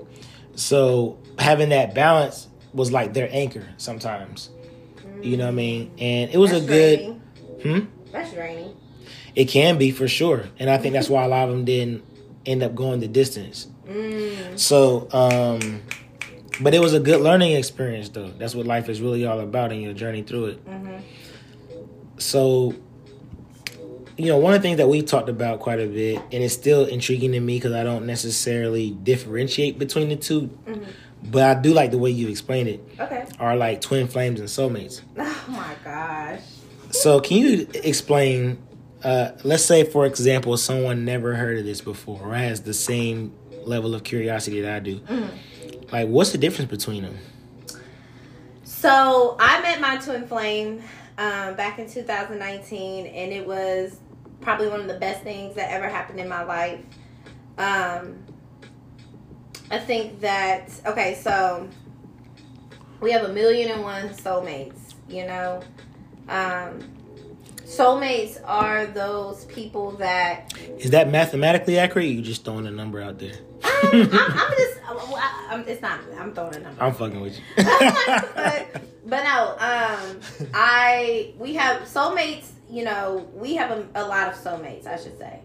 [0.56, 4.50] So having that balance was like their anchor sometimes.
[5.22, 5.90] You know what I mean?
[5.98, 7.20] And it was That's a good.
[7.62, 7.99] Hmm?
[8.12, 8.76] That's draining.
[9.34, 12.02] It can be for sure, and I think that's why a lot of them didn't
[12.46, 13.68] end up going the distance.
[13.88, 14.58] Mm.
[14.58, 15.82] So, um,
[16.60, 18.30] but it was a good learning experience, though.
[18.38, 20.64] That's what life is really all about, and your journey through it.
[20.66, 21.00] Mhm.
[22.18, 22.74] So,
[24.16, 26.52] you know, one of the things that we talked about quite a bit, and it's
[26.54, 30.84] still intriguing to me because I don't necessarily differentiate between the 2 Mhm.
[31.30, 32.80] but I do like the way you explained it.
[32.98, 33.24] Okay.
[33.38, 35.00] Are like twin flames and soulmates.
[35.18, 36.40] Oh my gosh.
[36.90, 38.58] So, can you explain?
[39.02, 43.32] Uh, let's say, for example, someone never heard of this before or has the same
[43.64, 45.00] level of curiosity that I do.
[45.92, 47.18] Like, what's the difference between them?
[48.64, 50.82] So I met my twin flame
[51.18, 53.98] um, back in 2019, and it was
[54.40, 56.80] probably one of the best things that ever happened in my life.
[57.58, 58.24] Um,
[59.70, 61.68] I think that okay, so
[63.00, 64.94] we have a million and one soulmates.
[65.08, 65.62] You know,
[66.28, 66.80] um,
[67.64, 72.06] soulmates are those people that Is that mathematically accurate?
[72.06, 73.34] Or you just throwing a number out there?
[73.64, 74.78] I'm, I'm, I'm just.
[74.86, 76.00] I, I'm, it's not.
[76.18, 76.82] I'm throwing a number.
[76.82, 77.44] I'm fucking with you.
[77.56, 80.20] but, but no, um,
[80.54, 82.50] I we have soulmates.
[82.68, 84.86] You know, we have a, a lot of soulmates.
[84.86, 85.40] I should say.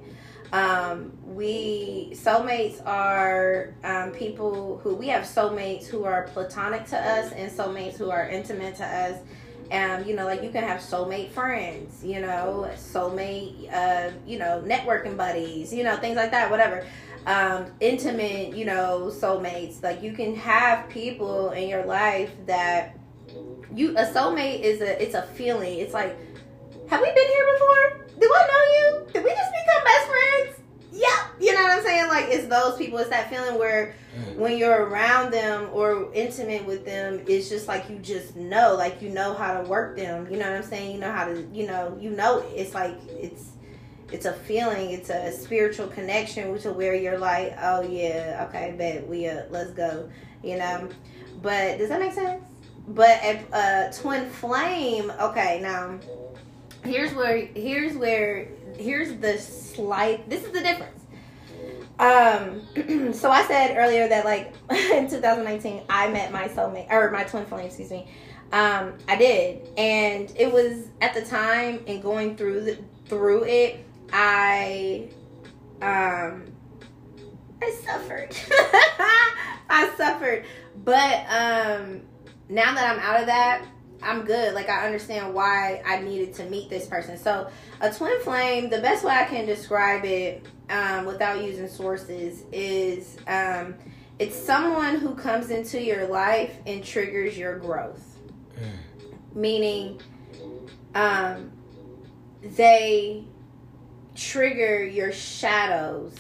[0.52, 7.32] Um, we soulmates are um, people who we have soulmates who are platonic to us
[7.34, 9.20] and soulmates who are intimate to us.
[9.71, 14.63] Um, you know, like you can have soulmate friends, you know, soulmate, uh, you know,
[14.65, 16.86] networking buddies, you know, things like that, whatever
[17.25, 19.82] um, intimate, you know, soulmates.
[19.82, 22.97] Like you can have people in your life that
[23.73, 25.80] you a soulmate is a it's a feeling.
[25.80, 26.17] It's like,
[26.89, 28.06] have we been here before?
[28.19, 29.13] Do I know you?
[29.13, 30.60] Did we just become best friends?
[30.91, 31.85] Yeah, you know what I'm.
[32.15, 32.97] Like it's those people.
[32.99, 33.93] It's that feeling where
[34.38, 39.01] when you're around them or intimate with them, it's just like you just know, like
[39.01, 40.25] you know how to work them.
[40.32, 40.93] You know what I'm saying?
[40.93, 42.41] You know how to, you know, you know.
[42.56, 43.51] It's like it's
[44.13, 49.06] it's a feeling it's a spiritual connection to where you're like oh yeah okay bet
[49.10, 50.08] we uh let's go
[50.43, 50.88] you know
[51.41, 52.39] but does that make sense
[52.89, 55.99] but at uh twin flame okay now
[56.84, 58.47] here's where here's where
[58.78, 61.05] here's the slight this is the difference
[61.99, 62.62] um
[63.13, 67.45] so i said earlier that like in 2019 i met my soulmate or my twin
[67.45, 68.08] flame excuse me
[68.51, 72.77] um i did and it was at the time and going through the
[73.08, 75.10] through it I
[75.81, 76.45] um
[77.62, 78.36] I suffered.
[79.69, 80.45] I suffered.
[80.84, 82.01] But um
[82.49, 83.65] now that I'm out of that,
[84.01, 84.53] I'm good.
[84.53, 87.17] Like I understand why I needed to meet this person.
[87.17, 87.49] So
[87.81, 93.17] a twin flame, the best way I can describe it um, without using sources is
[93.27, 93.75] um,
[94.19, 98.17] it's someone who comes into your life and triggers your growth.
[99.34, 99.99] Meaning
[100.93, 101.51] um,
[102.41, 103.25] they
[104.15, 106.15] trigger your shadows.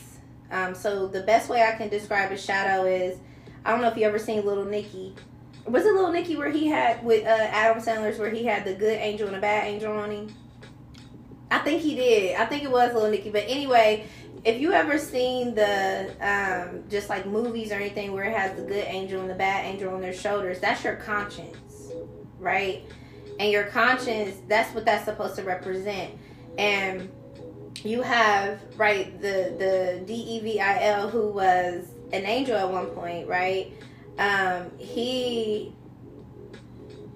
[0.51, 3.17] Um, so the best way I can describe a shadow is
[3.63, 5.15] I don't know if you ever seen Little Nicky.
[5.67, 8.73] Was it Little Nicky where he had with uh, Adam Sandler's where he had the
[8.73, 10.35] good angel and the bad angel on him?
[11.49, 12.35] I think he did.
[12.35, 13.31] I think it was Little Nicky.
[13.31, 14.05] But anyway,
[14.43, 18.61] if you ever seen the um, just like movies or anything where it has the
[18.61, 21.91] good angel and the bad angel on their shoulders, that's your conscience,
[22.39, 22.83] right?
[23.39, 26.13] And your conscience, that's what that's supposed to represent.
[26.59, 27.09] And
[27.83, 33.71] you have right the the D-E-V-I-L who was an angel at one point, right?
[34.17, 35.73] Um, he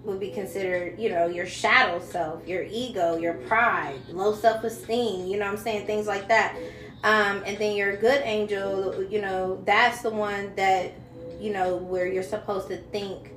[0.03, 5.27] would be considered, you know, your shadow self, your ego, your pride, low self esteem,
[5.27, 5.85] you know I'm saying?
[5.85, 6.55] Things like that.
[7.03, 10.93] Um, and then your good angel, you know, that's the one that,
[11.39, 13.31] you know, where you're supposed to think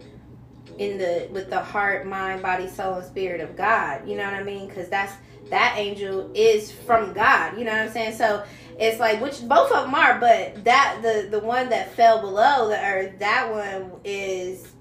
[0.78, 4.08] in the with the heart, mind, body, soul, and spirit of God.
[4.08, 4.66] You know what I mean?
[4.66, 5.12] Because that's
[5.50, 7.58] that angel is from God.
[7.58, 8.16] You know what I'm saying?
[8.16, 8.44] So
[8.82, 12.68] it's like which both of them are, but that the the one that fell below
[12.68, 14.72] the earth, that one is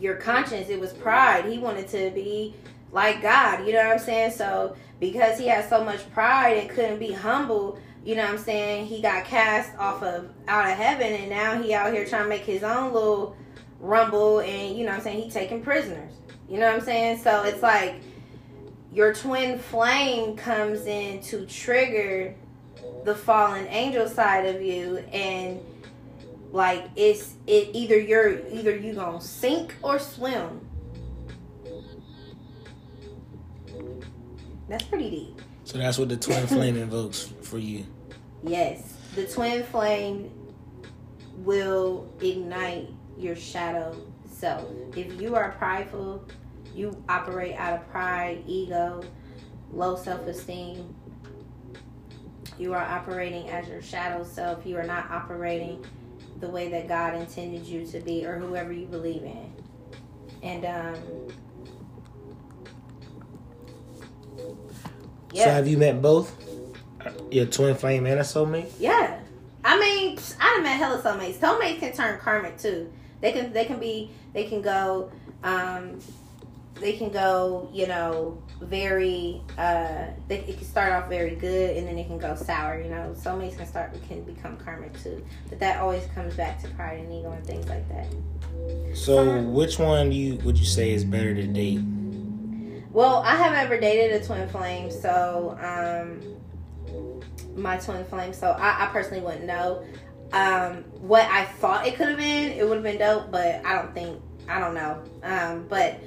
[0.00, 0.68] your conscience.
[0.68, 1.44] It was pride.
[1.44, 2.54] He wanted to be
[2.90, 3.64] like God.
[3.64, 4.32] You know what I'm saying?
[4.32, 7.78] So because he had so much pride and couldn't be humble.
[8.04, 8.86] You know what I'm saying?
[8.86, 12.28] He got cast off of out of heaven, and now he out here trying to
[12.28, 13.36] make his own little
[13.78, 15.22] rumble, and you know what I'm saying?
[15.22, 16.12] He taking prisoners.
[16.48, 17.18] You know what I'm saying?
[17.18, 17.94] So it's like
[18.92, 22.34] your twin flame comes in to trigger
[23.04, 25.60] the fallen angel side of you and
[26.52, 30.60] like it's it either you're either you gonna sink or swim.
[34.68, 35.42] That's pretty deep.
[35.64, 37.86] So that's what the twin flame invokes for you.
[38.42, 38.90] yes.
[39.14, 40.32] The twin flame
[41.36, 43.96] will ignite your shadow
[44.28, 44.68] self.
[44.96, 46.26] If you are prideful
[46.74, 49.02] you operate out of pride ego
[49.72, 50.94] low self-esteem
[52.58, 55.84] you are operating as your shadow self you are not operating
[56.40, 59.52] the way that god intended you to be or whoever you believe in
[60.42, 60.96] and um
[65.34, 66.32] So have you met both?
[67.30, 68.70] Your twin flame and a soulmate?
[68.78, 69.18] Yeah.
[69.64, 71.34] I mean, I've met hella soulmates.
[71.34, 72.92] Soulmates can turn karmic too.
[73.20, 75.10] They can they can be they can go
[75.42, 75.98] um
[76.80, 81.86] they can go, you know, very uh they it can start off very good and
[81.86, 83.14] then it can go sour, you know.
[83.16, 85.24] Soulmates can start can become karmic too.
[85.48, 88.06] But that always comes back to pride and ego and things like that.
[88.96, 91.80] So which one do you would you say is better to date?
[92.90, 96.20] Well, I haven't ever dated a twin flame, so um,
[97.56, 98.32] my twin flame.
[98.32, 99.84] So I, I personally wouldn't know.
[100.32, 103.74] Um, what I thought it could have been, it would have been dope, but I
[103.74, 105.02] don't think I don't know.
[105.22, 106.00] Um, but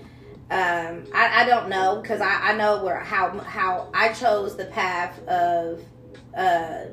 [0.49, 4.65] um, I, I don't know because I, I know where how how I chose the
[4.65, 5.83] path of
[6.37, 6.85] uh,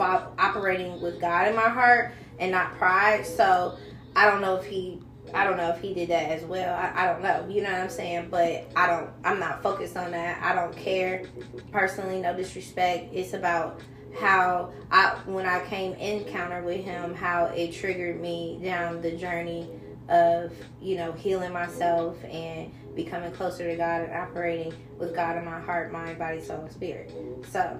[0.00, 3.26] operating with God in my heart and not pride.
[3.26, 3.76] So
[4.16, 5.00] I don't know if he
[5.34, 6.74] I don't know if he did that as well.
[6.74, 7.46] I, I don't know.
[7.48, 8.28] You know what I'm saying?
[8.30, 10.42] But I don't I'm not focused on that.
[10.42, 11.24] I don't care
[11.70, 13.10] personally, no disrespect.
[13.12, 13.80] It's about
[14.18, 19.12] how I when I came in encounter with him, how it triggered me down the
[19.12, 19.68] journey
[20.08, 25.44] of, you know, healing myself and becoming closer to God and operating with God in
[25.44, 27.12] my heart, mind, body, soul, and spirit.
[27.50, 27.78] So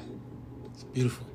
[0.73, 1.27] It's beautiful.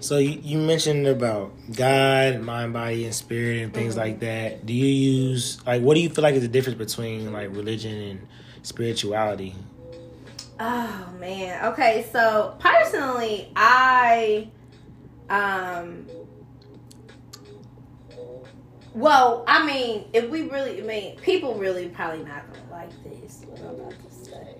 [0.00, 3.98] So you, you mentioned about God, mind, body, and spirit, and things Mhm.
[3.98, 4.66] like that.
[4.66, 7.94] Do you use like what do you feel like is the difference between like religion
[7.94, 8.26] and
[8.62, 9.54] spirituality?
[10.58, 11.72] Oh man.
[11.72, 14.48] Okay, so personally, I
[15.30, 16.06] um
[18.94, 23.42] well, I mean, if we really I mean, people really probably not gonna like this
[23.46, 24.56] what I'm about to say.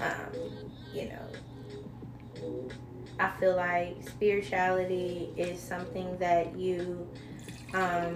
[0.00, 0.32] Um,
[0.92, 1.26] you know.
[3.18, 7.08] I feel like spirituality is something that you
[7.72, 8.14] um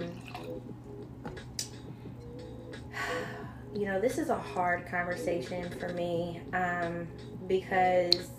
[3.73, 7.07] you know this is a hard conversation for me um,
[7.47, 8.29] because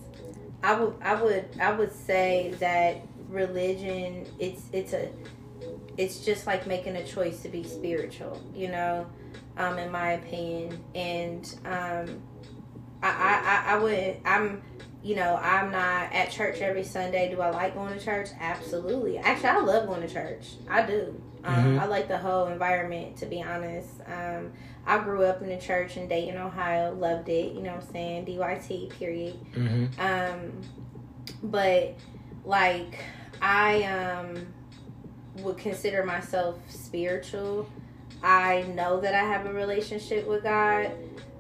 [0.62, 5.08] I would I would I would say that religion it's it's a
[5.98, 9.06] it's just like making a choice to be spiritual you know
[9.58, 12.22] um, in my opinion and um,
[13.02, 14.62] I, I, I I would I'm
[15.02, 19.18] you know I'm not at church every Sunday do I like going to church absolutely
[19.18, 21.80] actually I love going to church I do um, Mhm.
[21.80, 24.52] I like the whole environment to be honest um,
[24.86, 26.92] I grew up in the church in Dayton, Ohio.
[26.92, 27.52] Loved it.
[27.54, 28.26] You know what I'm saying?
[28.26, 29.36] DYT, period.
[29.54, 30.00] Mm-hmm.
[30.00, 30.60] Um,
[31.44, 31.94] but
[32.44, 32.98] like
[33.40, 34.46] I um
[35.38, 37.68] would consider myself spiritual.
[38.22, 40.92] I know that I have a relationship with God.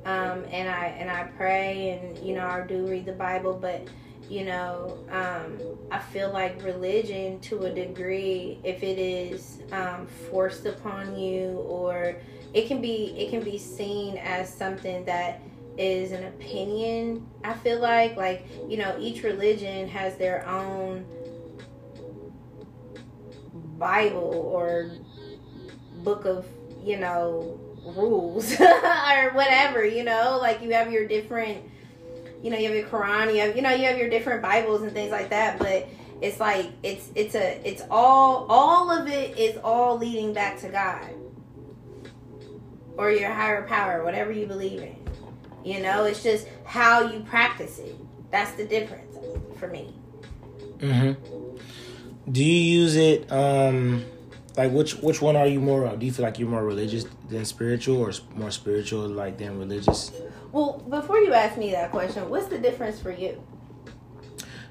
[0.04, 3.86] Um, and I and I pray and you know I do read the Bible, but
[4.28, 5.58] you know um,
[5.92, 12.16] I feel like religion to a degree, if it is um, forced upon you or
[12.52, 15.40] it can be it can be seen as something that
[15.78, 21.04] is an opinion i feel like like you know each religion has their own
[23.82, 24.90] bible or
[26.04, 26.46] book of
[26.84, 27.58] you know
[27.96, 31.58] rules or whatever you know like you have your different
[32.42, 34.82] you know you have your quran you have you know you have your different bibles
[34.82, 35.88] and things like that but
[36.20, 40.68] it's like it's it's a it's all all of it is all leading back to
[40.68, 41.12] god
[42.96, 44.96] or your higher power, whatever you believe in.
[45.64, 47.96] You know, it's just how you practice it.
[48.30, 49.16] That's the difference
[49.58, 49.94] for me.
[50.78, 51.41] Mm-hmm.
[52.30, 53.30] Do you use it?
[53.32, 54.04] Um,
[54.56, 55.98] like which which one are you more of?
[55.98, 60.12] Do you feel like you're more religious than spiritual, or more spiritual like than religious?
[60.52, 63.42] Well, before you ask me that question, what's the difference for you?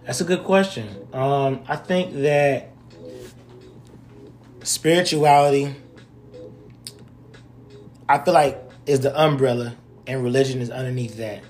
[0.05, 1.07] That's a good question.
[1.13, 2.71] Um, I think that
[4.63, 5.75] spirituality,
[8.07, 9.75] I feel like, is the umbrella,
[10.07, 11.43] and religion is underneath that.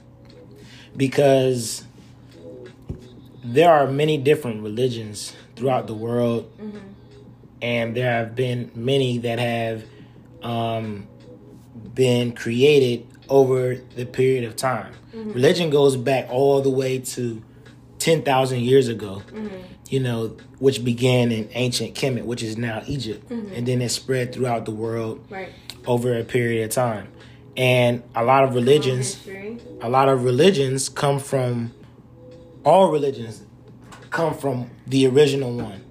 [0.95, 1.85] Because
[3.43, 6.77] there are many different religions throughout the world, Mm-hmm.
[7.61, 9.83] and there have been many that have
[10.41, 11.07] um,
[11.93, 14.93] been created over the period of time.
[15.13, 17.43] Religion goes back all the way to
[17.99, 19.21] 10,000 years ago,
[19.89, 23.29] you know, which began in ancient Kemet, which is now Egypt.
[23.29, 25.49] And then it spread throughout the world Right.
[25.85, 27.07] over a period of time.
[27.55, 29.17] And a lot of religions,
[29.81, 31.71] a lot of religions come from,
[32.63, 33.43] all religions
[34.11, 35.81] come from the original one.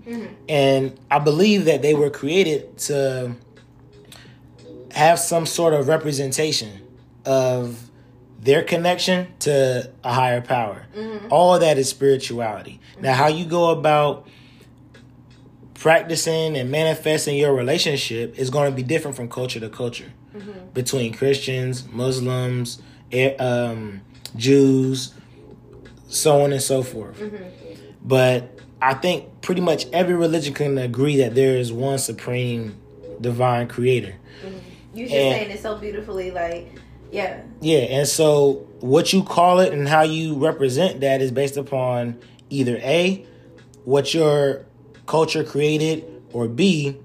[0.48, 3.34] And I believe that they were created to
[4.92, 6.82] have some sort of representation
[7.24, 7.90] of
[8.40, 10.86] their connection to a higher power.
[11.30, 12.80] All of that is spirituality.
[13.00, 14.26] Now, how you go about
[15.74, 20.12] practicing and manifesting your relationship is going to be different from culture to culture
[20.74, 22.80] between Christians, Muslims,
[23.12, 24.00] eh, um,
[24.36, 25.14] Jews,
[26.08, 27.18] so on and so forth.
[28.02, 32.76] But I think pretty much every religion can agree that there is one supreme
[33.20, 34.14] divine creator.
[34.94, 36.72] You just And- saying it so beautifully, like,
[37.12, 37.42] yeah.
[37.60, 42.18] Yeah, and so what you call it and how you represent that is based upon
[42.48, 43.24] either A,
[43.84, 44.64] what your
[45.06, 46.96] culture created, or B,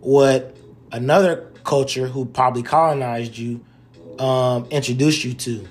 [0.00, 0.56] what
[0.90, 3.60] another culture who probably colonized you
[4.18, 5.66] um, introduced you to.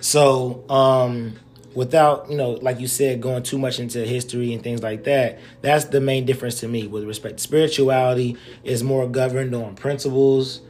[0.00, 1.34] So, um,
[1.74, 5.38] without, you know, like you said, going too much into history and things like that,
[5.62, 10.60] that's the main difference to me with respect to spirituality is more governed on principles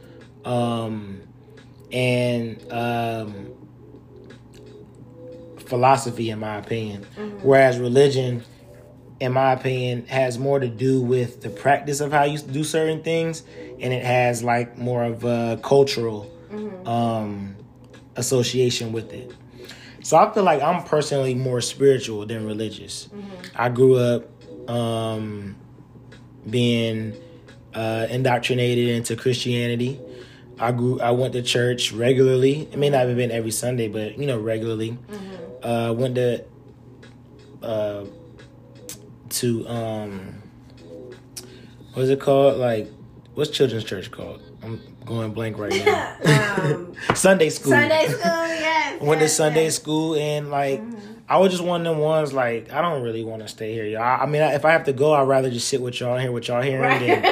[0.45, 1.21] um,
[1.91, 3.51] and um,
[5.57, 7.03] philosophy, in my opinion.
[7.41, 8.43] Whereas religion,
[9.19, 13.03] in my opinion, has more to do with the practice of how you do certain
[13.03, 13.43] things,
[13.79, 16.31] and it has like more of a cultural
[16.85, 17.55] um,
[18.15, 19.31] association with it.
[20.11, 23.07] So I feel like I'm personally more spiritual than religious.
[23.55, 24.27] I grew up
[24.69, 25.55] um,
[26.49, 27.13] being
[27.73, 30.01] uh, indoctrinated into Christianity.
[30.59, 30.99] I grew.
[30.99, 32.67] I went to church regularly.
[32.73, 34.97] It may not have been every Sunday, but you know, regularly.
[35.63, 36.43] Uh, went to
[37.63, 38.03] uh,
[39.29, 40.43] to um,
[41.93, 42.57] what's it called?
[42.57, 42.91] Like,
[43.41, 44.39] what's children's church called?
[44.61, 46.15] I'm going blank right now.
[46.63, 47.71] um, Sunday school.
[47.71, 49.01] Sunday school, yes.
[49.01, 49.75] Went to yes, Sunday yes.
[49.77, 50.79] school and like
[51.27, 53.85] I was just one of them ones like I don't really want to stay here,
[53.85, 54.03] y'all.
[54.03, 56.21] I, I mean, if I have to go, I'd rather just sit with y'all and
[56.21, 56.99] hear what y'all hearing Right.
[56.99, 57.23] than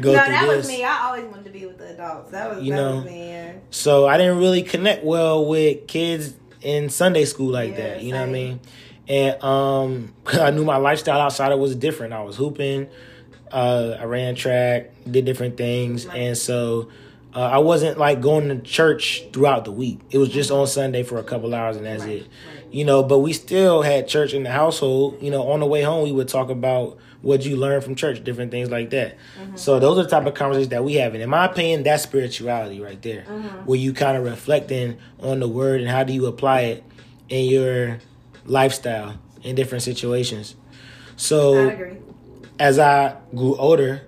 [0.00, 0.56] go no, through that this.
[0.56, 0.82] was me.
[0.82, 2.32] I always wanted to be with the adults.
[2.32, 3.28] That was You that know, was me.
[3.28, 3.52] Yeah.
[3.70, 8.02] So I didn't really connect well with kids in Sunday school like Yeah, that.
[8.02, 8.60] You know what I mean?
[9.06, 12.14] And um, I knew my lifestyle outside it was different.
[12.14, 12.88] I was hooping,
[13.52, 16.88] uh, I ran track, did different things, and so
[17.34, 20.00] uh, I wasn't like going to church throughout the week.
[20.10, 22.28] It was just on Sunday for a couple hours, and that's it.
[22.70, 25.18] You know, but we still had church in the household.
[25.22, 28.22] You know, on the way home, we would talk about what you learned from church,
[28.24, 29.16] different things like that.
[29.54, 32.02] So those are the type of conversations that we have, and in my opinion, that's
[32.02, 33.26] spirituality right there,
[33.64, 36.84] where you kind of reflecting on the word and how do you apply it
[37.28, 37.98] in your
[38.46, 40.54] lifestyle in different situations.
[41.16, 41.98] So I agree.
[42.58, 44.02] As I grew older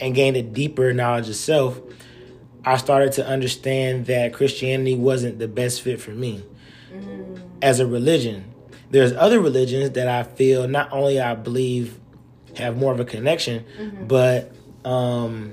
[0.00, 1.80] and gained a deeper knowledge of self,
[2.64, 6.44] I started to understand that Christianity wasn't the best fit for me.
[6.92, 7.36] Mm-hmm.
[7.62, 8.46] As a religion.
[8.90, 12.00] There's other religions that I feel not only I believe
[12.56, 14.06] have more of a connection, mm-hmm.
[14.06, 14.52] but
[14.84, 15.52] um,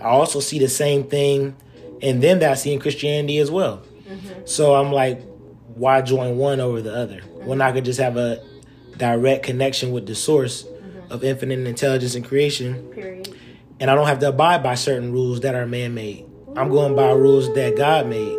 [0.00, 1.56] I also see the same thing
[2.00, 3.82] in them that I see in Christianity as well.
[4.08, 4.46] Mm-hmm.
[4.46, 5.22] So I'm like,
[5.74, 7.20] why join one over the other?
[7.44, 8.42] When I could just have a
[8.96, 10.66] direct connection with the source
[11.14, 13.34] of infinite intelligence and creation, Period.
[13.80, 16.26] and I don't have to abide by certain rules that are man made.
[16.56, 18.38] I'm going by rules that God made.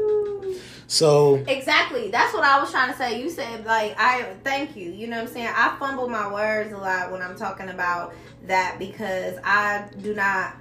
[0.88, 2.12] So Exactly.
[2.12, 3.22] That's what I was trying to say.
[3.22, 4.92] You said like I thank you.
[4.92, 5.50] You know what I'm saying?
[5.54, 10.56] I fumble my words a lot when I'm talking about that because I do not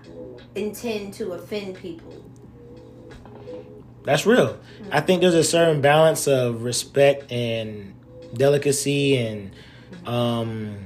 [0.55, 2.25] intend to offend people.
[4.05, 4.59] That's real.
[4.91, 7.95] I think there's a certain balance of respect and
[8.35, 9.51] delicacy and
[10.07, 10.77] um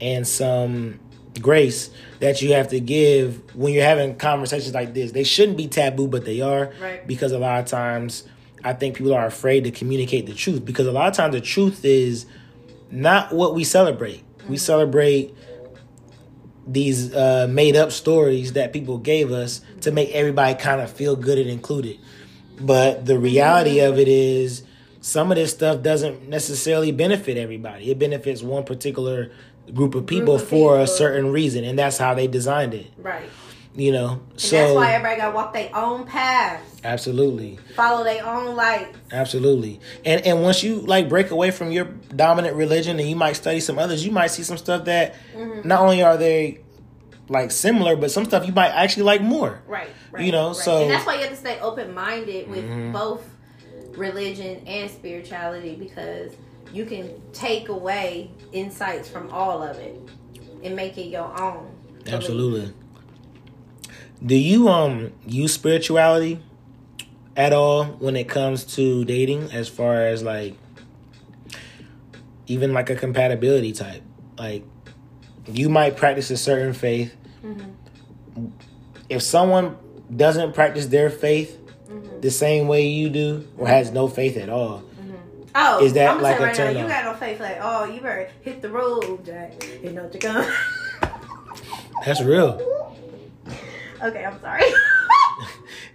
[0.00, 0.98] and some
[1.40, 5.12] grace that you have to give when you're having conversations like this.
[5.12, 7.06] They shouldn't be taboo, but they are Right.
[7.06, 8.24] because a lot of times
[8.62, 11.40] I think people are afraid to communicate the truth because a lot of times the
[11.40, 12.26] truth is
[12.90, 14.22] not what we celebrate.
[14.48, 15.34] We celebrate
[16.66, 21.14] these uh, made up stories that people gave us to make everybody kind of feel
[21.16, 21.98] good and included.
[22.58, 24.62] But the reality of it is,
[25.04, 27.90] some of this stuff doesn't necessarily benefit everybody.
[27.90, 29.30] It benefits one particular
[29.74, 32.86] group of people of for a certain reason, and that's how they designed it.
[32.96, 33.28] Right.
[33.76, 36.62] You know, And so that's why everybody gotta walk their own path.
[36.84, 38.94] absolutely, Follow their own light.
[39.12, 39.78] absolutely.
[40.06, 41.84] And and once you like break away from your
[42.16, 45.68] dominant religion, and you might study some others, you might see some stuff that Mm-hmm.
[45.68, 46.60] not only are they
[47.28, 49.60] like similar, but some stuff you might actually like more.
[49.66, 49.90] Right.
[50.12, 50.56] right You know, right.
[50.56, 52.92] so- and that's why you have to stay open minded with Mhm.
[52.92, 53.22] both
[53.96, 56.32] religion and spirituality because
[56.72, 60.00] you can take away insights from all of it
[60.62, 61.70] and make it your own.
[62.06, 62.72] Absolutely.
[64.24, 66.40] Do you um use spirituality
[67.36, 70.54] at all when it comes to dating as far as like
[72.46, 74.02] even like a compatibility type?
[74.38, 74.64] Like
[75.46, 77.14] you might practice a certain faith.
[77.44, 77.72] Mhm.
[79.08, 79.76] If someone
[80.14, 81.58] doesn't practice their faith
[81.90, 82.20] Mhm.
[82.22, 84.82] the same way you do or has no faith at all,
[85.56, 87.38] Oh, Is that I'm like a right now, turn you got no faith.
[87.38, 89.52] Like, oh, you better hit the road, Jack.
[89.84, 90.52] You know what you're going.
[92.04, 92.60] that's real.
[94.02, 94.62] okay, I'm sorry.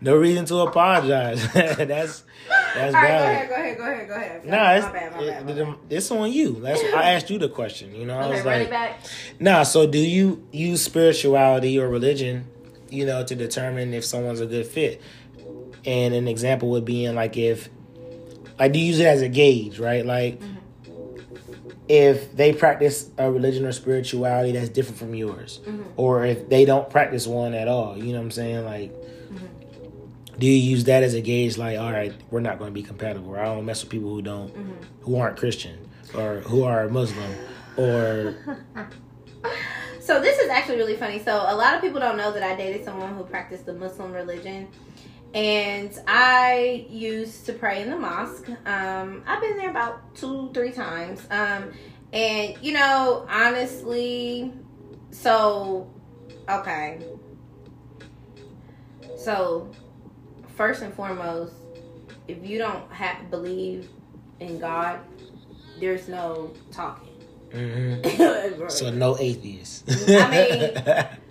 [0.01, 1.45] No reason to apologize.
[1.53, 2.95] that's that's All right, valid.
[2.95, 4.45] go ahead, go ahead, go ahead, go ahead.
[4.45, 5.45] Nah, it's, my bad, my bad.
[5.45, 5.75] My bad.
[5.89, 6.61] it's on you.
[6.61, 7.93] That's I asked you the question.
[7.93, 9.01] You know, I Okay, was like, back.
[9.41, 9.63] nah.
[9.63, 12.45] So, do you use spirituality or religion,
[12.89, 15.01] you know, to determine if someone's a good fit?
[15.89, 17.67] And an example would be in like if,
[18.59, 20.05] like, do you use it as a gauge, right?
[20.05, 20.39] Like,
[21.87, 25.83] if they practice a religion or spirituality that's different from yours, Mhm.
[25.97, 28.65] or if they don't practice one at all, you know what I'm saying?
[28.65, 29.45] Like, Mm-hmm.
[30.37, 31.57] do you use that as a gauge?
[31.57, 33.31] Like, all right, we're not going to be compatible.
[33.31, 34.71] Or I don't mess with people who don't, Mm-hmm.
[35.01, 35.79] who aren't Christian
[36.13, 37.31] or who are Muslim,
[37.77, 38.35] or
[39.99, 41.19] So this is actually really funny.
[41.19, 44.11] So a lot of people don't know that I dated someone who practiced the Muslim
[44.11, 44.67] religion,
[45.33, 48.49] and I used to pray in the mosque.
[48.65, 51.21] Um, I've been there about two, three times.
[51.29, 51.71] Um,
[52.11, 54.51] and you know, honestly,
[55.11, 55.87] so
[56.49, 56.99] okay.
[59.15, 59.69] So
[60.55, 61.53] first and foremost,
[62.27, 63.89] if you don't have believe
[64.39, 64.99] in God,
[65.79, 67.05] there's no talking.
[67.51, 68.69] Mhm.
[68.71, 69.83] so no atheists.
[70.07, 71.17] I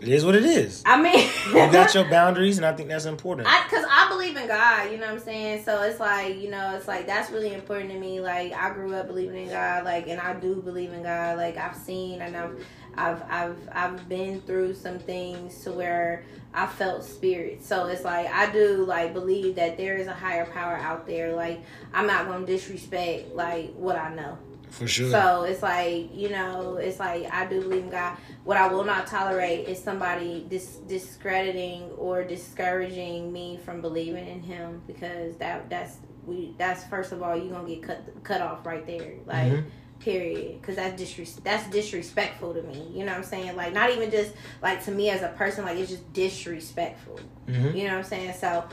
[0.00, 0.82] it is what it is.
[0.84, 3.48] I mean, You got your boundaries, and I think that's important.
[3.48, 5.64] I, cause I believe in God, you know what I'm saying?
[5.64, 8.20] So it's like, you know, it's like, that's really important to me.
[8.20, 11.38] Like, I grew up believing in God, like, and I do believe in God.
[11.38, 12.66] Like, I've seen and I've,
[12.96, 17.64] I've, I've, I've been through some things to where I felt spirit.
[17.64, 21.34] So it's like, I do, like, believe that there is a higher power out there.
[21.34, 21.60] Like,
[21.92, 24.38] I'm not going to disrespect, like, what I know.
[24.70, 25.10] For sure.
[25.10, 28.16] So it's like, you know, it's like I do believe in God.
[28.44, 34.42] What I will not tolerate is somebody dis- discrediting or discouraging me from believing in
[34.42, 35.96] Him because that that's
[36.26, 39.64] we that's first of all you're gonna get cut cut off right there, like Mhm.
[40.00, 40.60] period.
[40.60, 42.90] Because that's disres- that's disrespectful to me.
[42.92, 43.56] You know what I'm saying?
[43.56, 47.18] Like not even just like to me as a person, like it's just disrespectful.
[47.46, 47.74] Mhm.
[47.76, 48.34] You know what I'm saying?
[48.34, 48.64] So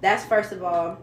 [0.00, 0.98] that's first of all.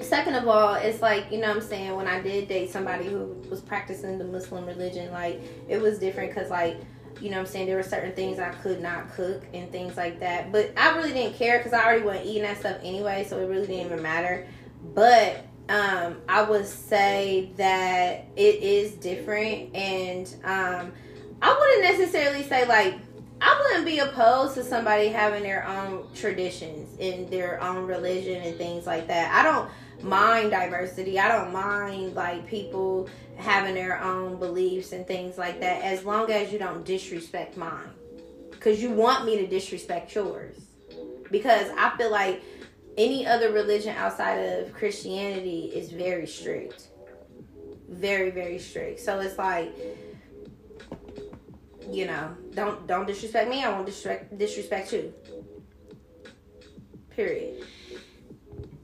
[0.00, 3.06] Second of all, it's like, you know what I'm saying, when I did date somebody
[3.06, 6.78] who was practicing the Muslim religion, like, it was different because, like,
[7.20, 9.96] you know what I'm saying, there were certain things I could not cook and things
[9.96, 10.52] like that.
[10.52, 13.46] But I really didn't care because I already wasn't eating that stuff anyway, so it
[13.46, 14.46] really didn't even matter.
[14.94, 20.92] But um, I would say that it is different, and um,
[21.40, 22.98] I wouldn't necessarily say, like,
[23.44, 28.56] I wouldn't be opposed to somebody having their own traditions and their own religion and
[28.56, 29.34] things like that.
[29.34, 29.70] I don't
[30.02, 31.20] mind diversity.
[31.20, 36.30] I don't mind like people having their own beliefs and things like that as long
[36.30, 37.90] as you don't disrespect mine.
[38.60, 40.56] Cuz you want me to disrespect yours.
[41.30, 42.42] Because I feel like
[42.96, 46.88] any other religion outside of Christianity is very strict.
[47.90, 49.00] Very very strict.
[49.00, 49.76] So it's like
[51.90, 53.62] you know, don't don't disrespect me.
[53.64, 55.12] I won't disrespect disrespect you.
[57.10, 57.64] Period.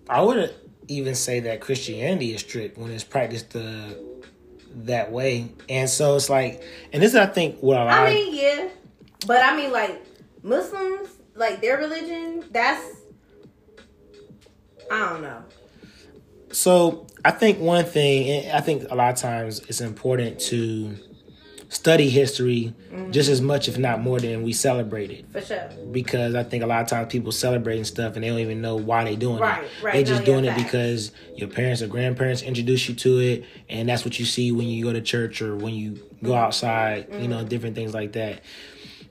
[0.08, 0.52] I wouldn't
[0.88, 3.94] even say that Christianity is strict when it's practiced uh,
[4.74, 7.88] that way, and so it's like, and this is I think what lot.
[7.88, 8.68] I mean, yeah,
[9.26, 10.04] but I mean, like
[10.42, 12.44] Muslims, like their religion.
[12.50, 12.84] That's
[14.90, 15.44] I don't know.
[16.52, 20.96] So I think one thing, and I think a lot of times it's important to
[21.70, 22.74] study history
[23.10, 25.24] just as much, if not more, than we celebrate it.
[25.32, 25.70] For sure.
[25.90, 28.76] Because I think a lot of times people celebrating stuff and they don't even know
[28.76, 29.70] why they're doing Right, it.
[29.82, 29.92] right.
[29.94, 33.44] They No, just yeah, doing it because your parents or grandparents introduced you to it,
[33.68, 37.06] and that's what you see when you go to church or when you go outside.
[37.08, 37.30] You Mm-hmm.
[37.30, 38.42] know, different things like that.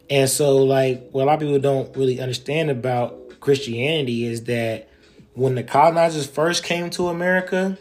[0.10, 4.90] And so, like, what a lot of people don't really understand about Christianity is that
[5.34, 7.78] when the colonizers first came to America,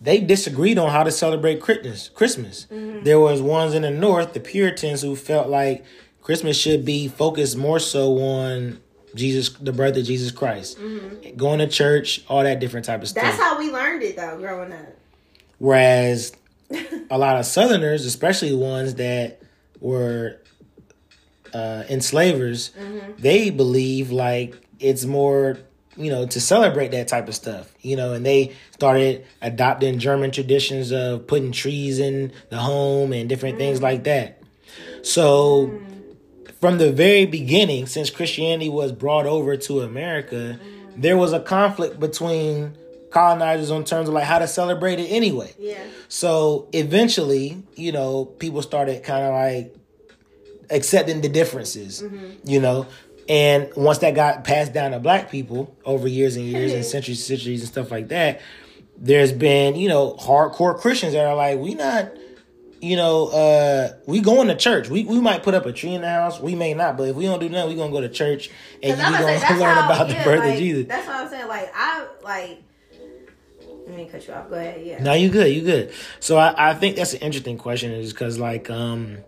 [0.00, 2.08] they disagreed on how to celebrate Christmas.
[2.08, 2.66] Christmas.
[2.70, 5.84] There was ones in the North, the Puritans, who felt like
[6.22, 8.80] Christmas should be focused more so on
[9.14, 10.78] Jesus, the birth of Jesus Christ,
[11.36, 13.24] going to church, all that different type of stuff.
[13.24, 14.86] That's how we learned it though, growing up.
[15.58, 16.32] Whereas
[17.10, 19.42] a lot of Southerners, especially ones that
[19.80, 20.40] were
[21.52, 23.12] uh, enslavers, Mm-hmm.
[23.18, 25.58] they believe like it's more,
[25.96, 30.30] you know, to celebrate that type of stuff, you know, and they started adopting German
[30.30, 33.58] traditions of putting trees in the home and different Mm.
[33.58, 34.40] things like that.
[35.02, 35.80] So,
[36.60, 40.58] from the very beginning, since Christianity was brought over to America,
[40.96, 42.74] there was a conflict between
[43.10, 45.52] colonizers on terms of like how to celebrate it anyway.
[45.58, 45.78] Yeah.
[46.08, 49.74] So eventually, you know, people started kind of like
[50.70, 52.04] accepting the differences,
[52.44, 52.86] you know.
[53.30, 57.24] And once that got passed down to black people over years and years and centuries,
[57.24, 58.40] centuries and stuff like that,
[58.98, 62.10] there's been, you know, hardcore Christians that are like, we not,
[62.80, 64.88] you know, uh, we going to church.
[64.88, 67.14] We we might put up a tree in the house, we may not, but if
[67.14, 68.50] we don't do nothing, we gonna go to church
[68.82, 70.88] and we gonna say, learn how- about the birth like, of Jesus.
[70.88, 71.46] That's what I'm saying.
[71.46, 72.62] Like I like.
[73.86, 74.48] Let me cut you off.
[74.48, 74.84] Go ahead.
[74.84, 75.02] Yeah.
[75.02, 75.92] No, you good, you good.
[76.20, 79.18] So I, I think that's an interesting question, is because like um,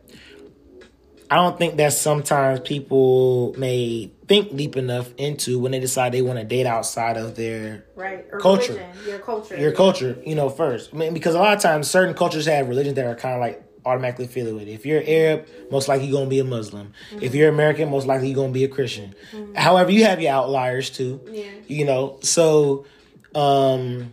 [1.33, 6.21] I don't think that sometimes people may think deep enough into when they decide they
[6.21, 8.27] want to date outside of their Right.
[8.31, 8.75] Or Culture.
[8.75, 9.57] religion, Your culture.
[9.57, 10.91] your culture, you know, first.
[10.93, 13.41] I mean, because a lot of times certain cultures have religions that are kind of
[13.41, 14.75] like automatically affiliated.
[14.75, 16.93] If you're Arab, most likely you're gonna be a Muslim.
[17.23, 19.15] If you're American, most likely you're gonna be a Christian.
[19.55, 21.19] However, you have your outliers too.
[21.33, 21.45] Yeah.
[21.67, 22.85] You know, so
[23.35, 24.13] um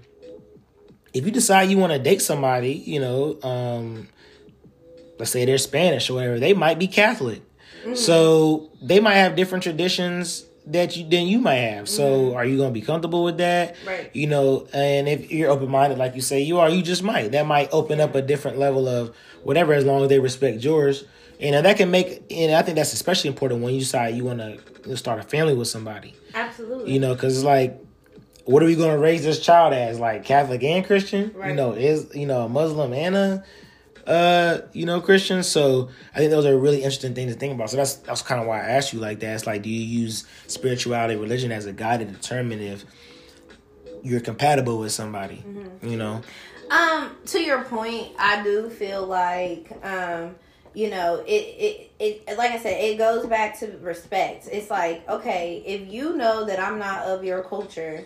[1.13, 4.07] if you decide you want to date somebody, you know, um
[5.19, 7.43] let's say they're Spanish or whatever, they might be Catholic.
[7.95, 11.89] So they might have different traditions that you than you might have.
[11.89, 12.37] So mm-hmm.
[12.37, 13.75] are you gonna be comfortable with that?
[13.85, 14.15] Right.
[14.15, 17.31] You know, and if you're open minded like you say you are, you just might.
[17.31, 21.03] That might open up a different level of whatever as long as they respect yours.
[21.39, 24.15] You uh, know, that can make and I think that's especially important when you decide
[24.15, 24.57] you wanna
[24.95, 26.15] start a family with somebody.
[26.33, 26.93] Absolutely.
[26.93, 27.79] You know, because it's like,
[28.45, 29.99] what are we going to raise this child as?
[29.99, 31.35] Like Catholic and Christian?
[31.45, 33.43] You know, is you know a Muslim and a
[34.09, 35.47] uh you know Christians.
[35.47, 37.69] So I think those are really interesting things to think about.
[37.69, 39.35] So that's that's kind of why I asked you like that.
[39.35, 42.83] It's like, do you use spirituality, religion as a guide to determine if
[44.03, 45.37] you're compatible with somebody?
[45.37, 45.87] Mm-hmm.
[45.87, 46.21] You know,
[46.69, 50.35] Um, to your point, I do feel like um,
[50.73, 54.47] you know, it, it it like I said, it goes back to respect.
[54.51, 58.05] It's like, okay, if you know that I'm not of your culture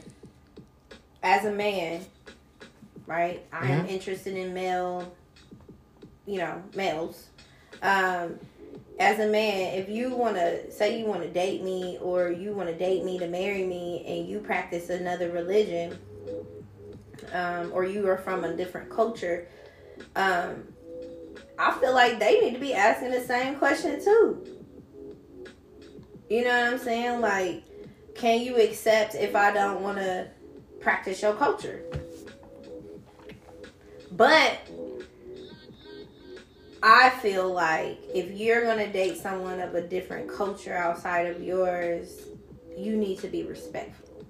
[1.22, 2.06] as a man,
[3.06, 3.45] right?
[3.51, 5.14] I am interested in male,
[6.26, 7.28] you know, males.
[7.82, 8.39] Um,
[8.99, 12.53] as a man, if you want to say you want to date me or you
[12.53, 15.97] want to date me to marry me and you practice another religion,
[17.32, 19.47] um, or you are from a different culture,
[20.15, 20.63] um,
[21.57, 24.45] I feel like they need to be asking the same question too.
[26.30, 27.21] You know what I'm saying?
[27.21, 27.63] Like,
[28.15, 30.30] can you accept if I don't want to
[30.80, 31.84] practice your culture?
[34.11, 34.59] But
[36.86, 41.42] I feel like if you're going to date someone of a different culture outside of
[41.42, 42.28] yours,
[42.78, 44.26] you need to be respectful.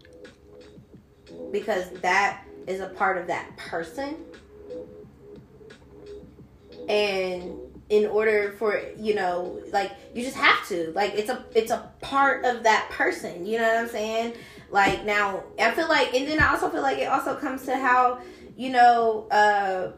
[1.51, 4.17] Because that is a part of that person.
[6.87, 7.57] And
[7.89, 10.91] in order for, you know, like you just have to.
[10.91, 13.47] Like it's a it's a part of that person.
[13.47, 14.33] You know what I'm saying?
[14.69, 17.75] Like now I feel like and then I also feel like it also comes to
[17.75, 18.19] how,
[18.55, 19.93] you know, uh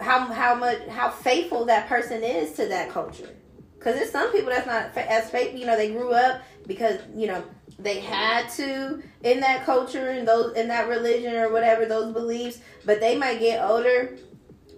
[0.00, 3.36] how how much how faithful that person is to that culture.
[3.78, 5.58] Because there's some people that's not as faithful.
[5.58, 7.42] You know, they grew up because you know
[7.78, 12.60] they had to in that culture and those in that religion or whatever those beliefs.
[12.84, 14.16] But they might get older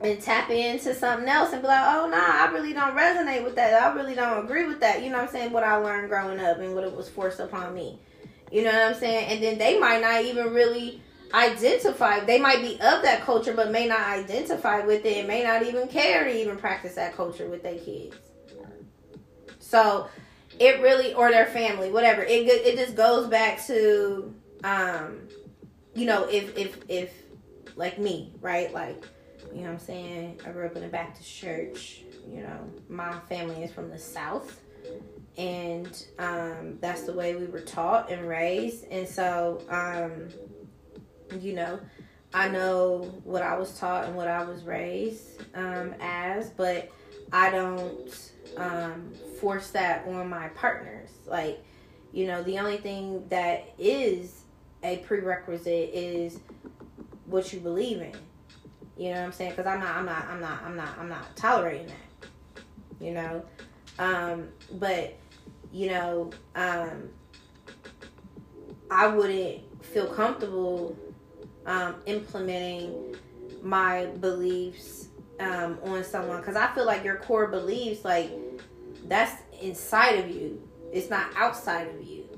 [0.01, 3.55] and tap into something else and be like, oh nah, I really don't resonate with
[3.57, 3.81] that.
[3.81, 5.03] I really don't agree with that.
[5.03, 5.53] You know what I'm saying?
[5.53, 7.99] What I learned growing up and what it was forced upon me.
[8.51, 9.27] You know what I'm saying?
[9.27, 11.01] And then they might not even really
[11.35, 12.21] identify.
[12.21, 15.89] They might be of that culture, but may not identify with it may not even
[15.89, 18.17] care to even practice that culture with their kids.
[19.59, 20.09] So
[20.59, 22.23] it really, or their family, whatever.
[22.23, 25.21] It it just goes back to, um,
[25.95, 27.13] you know, if if if
[27.77, 29.05] like me, right, like.
[29.53, 30.41] You know what I'm saying?
[30.47, 32.03] I grew up in a Baptist church.
[32.27, 34.61] You know, my family is from the South.
[35.37, 38.87] And um, that's the way we were taught and raised.
[38.91, 40.29] And so, um,
[41.41, 41.81] you know,
[42.35, 46.91] I know what I was taught and what I was raised um, as, but
[47.33, 51.11] I don't um, force that on my partners.
[51.27, 51.65] Like,
[52.13, 54.43] you know, the only thing that is
[54.83, 56.41] a prerequisite is
[57.27, 58.13] what you believe in.
[58.97, 59.51] You know what I'm saying?
[59.51, 62.63] Because I'm not, I'm not, I'm not, I'm not, I'm not tolerating that.
[63.01, 63.45] You know,
[63.99, 65.17] um, but
[65.73, 67.09] you know, um,
[68.91, 70.97] I wouldn't feel comfortable
[71.67, 73.17] um, implementing
[73.63, 75.09] my beliefs
[75.41, 78.31] um, on someone because I feel like your core beliefs, like
[79.07, 80.69] that's inside of you.
[80.93, 82.29] It's not outside of you.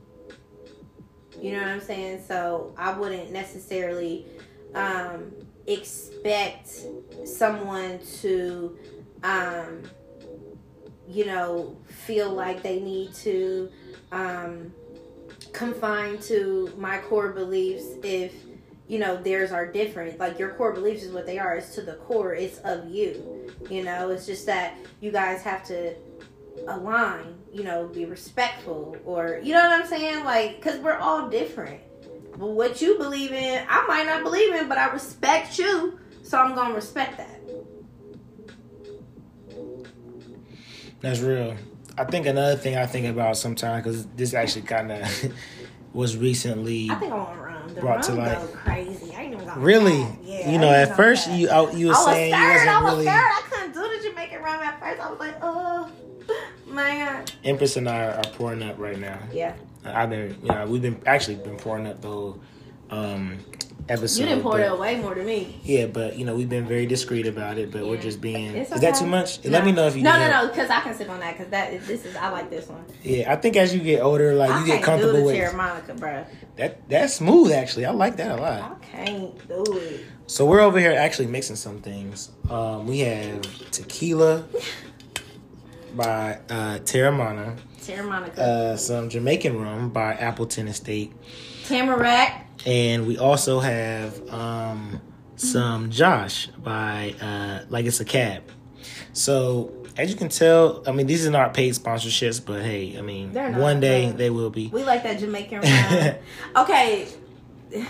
[1.41, 2.23] You know what I'm saying?
[2.27, 4.27] So I wouldn't necessarily
[4.75, 5.33] um,
[5.67, 6.71] expect
[7.25, 8.79] someone to,
[9.23, 9.83] um,
[11.09, 13.71] you know, feel like they need to
[14.13, 14.73] um,
[15.53, 18.33] confine to my core beliefs if
[18.87, 20.19] you know theirs are different.
[20.19, 21.55] Like your core beliefs is what they are.
[21.57, 22.35] It's to the core.
[22.35, 23.51] It's of you.
[23.71, 25.95] You know it's just that you guys have to
[26.69, 30.25] align you know be respectful or you know what i'm saying?
[30.25, 31.81] Like because we're all different.
[32.37, 35.99] But what you believe in i might not believe in but i respect you.
[36.23, 37.41] So i'm gonna respect that.
[41.01, 41.55] That's real.
[41.99, 45.33] I think another thing I think about sometimes because this actually kind of
[45.93, 46.89] was recently.
[46.91, 47.39] i think i want
[47.75, 51.29] the Brought to go crazy i ain't even gonna Really, yeah, you know, at first
[51.29, 51.37] lie.
[51.37, 52.45] you out, you were I was saying scared.
[52.45, 53.05] you wasn't I was really.
[53.05, 53.25] scared.
[53.25, 55.01] I couldn't do the Jamaican rum at first.
[55.01, 55.91] I was like, oh,
[56.67, 57.25] man.
[57.45, 59.19] Empress and I are pouring up right now.
[59.33, 59.55] Yeah.
[59.85, 62.41] I've been, you know, we've been actually been pouring up the whole
[62.91, 63.39] um,
[63.89, 64.21] episode.
[64.23, 65.61] You didn't pour it way more than me.
[65.63, 67.71] Yeah, but you know we've been very discreet about it.
[67.71, 68.57] But we're just being.
[68.57, 69.45] It's Is that too much?
[69.45, 69.51] No.
[69.51, 70.03] Let me know if you.
[70.03, 70.45] No, no, help.
[70.45, 72.69] no, because I can sip on that because that is, this is I like this
[72.69, 72.85] one.
[73.03, 75.41] Yeah, I think as you get older, like I you get can't do comfortable the
[75.41, 76.25] with Monica, bro.
[76.57, 76.89] that.
[76.89, 77.87] That's smooth, actually.
[77.87, 78.79] I like that a lot.
[78.81, 80.01] I can't do it.
[80.27, 82.31] So we're over here actually mixing some things.
[82.49, 84.45] Um, we have tequila
[85.95, 87.59] by uh, Teremana,
[88.39, 91.13] uh, some Jamaican rum by Appleton Estate,
[91.65, 92.47] Tamarack.
[92.67, 95.01] and we also have um,
[95.37, 98.43] some Josh by uh, Like It's a Cab.
[99.13, 103.03] So as you can tell, I mean these are not paid sponsorships, but hey, I
[103.03, 104.69] mean one day they will be.
[104.73, 105.61] We like that Jamaican
[106.57, 106.65] rum.
[106.65, 107.09] okay.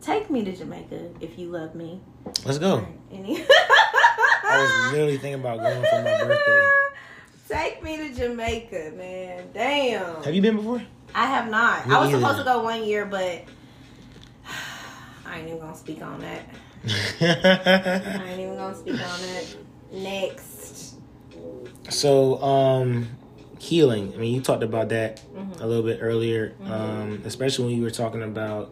[0.00, 2.00] Take me to Jamaica if you love me.
[2.46, 2.86] Let's go.
[3.12, 6.68] Any- I was literally thinking about going for my birthday.
[7.48, 9.48] Take me to Jamaica, man.
[9.52, 10.22] Damn.
[10.22, 10.82] Have you been before?
[11.14, 11.86] I have not.
[11.88, 12.18] Me I was either.
[12.20, 13.42] supposed to go one year, but
[15.26, 16.42] I ain't even gonna speak on that.
[17.20, 19.44] I ain't even gonna speak on that.
[19.92, 20.94] Next.
[21.90, 23.08] So, um,
[23.58, 24.12] healing.
[24.14, 25.60] I mean, you talked about that Mhm.
[25.60, 28.70] a little bit earlier, um, especially when you were talking about.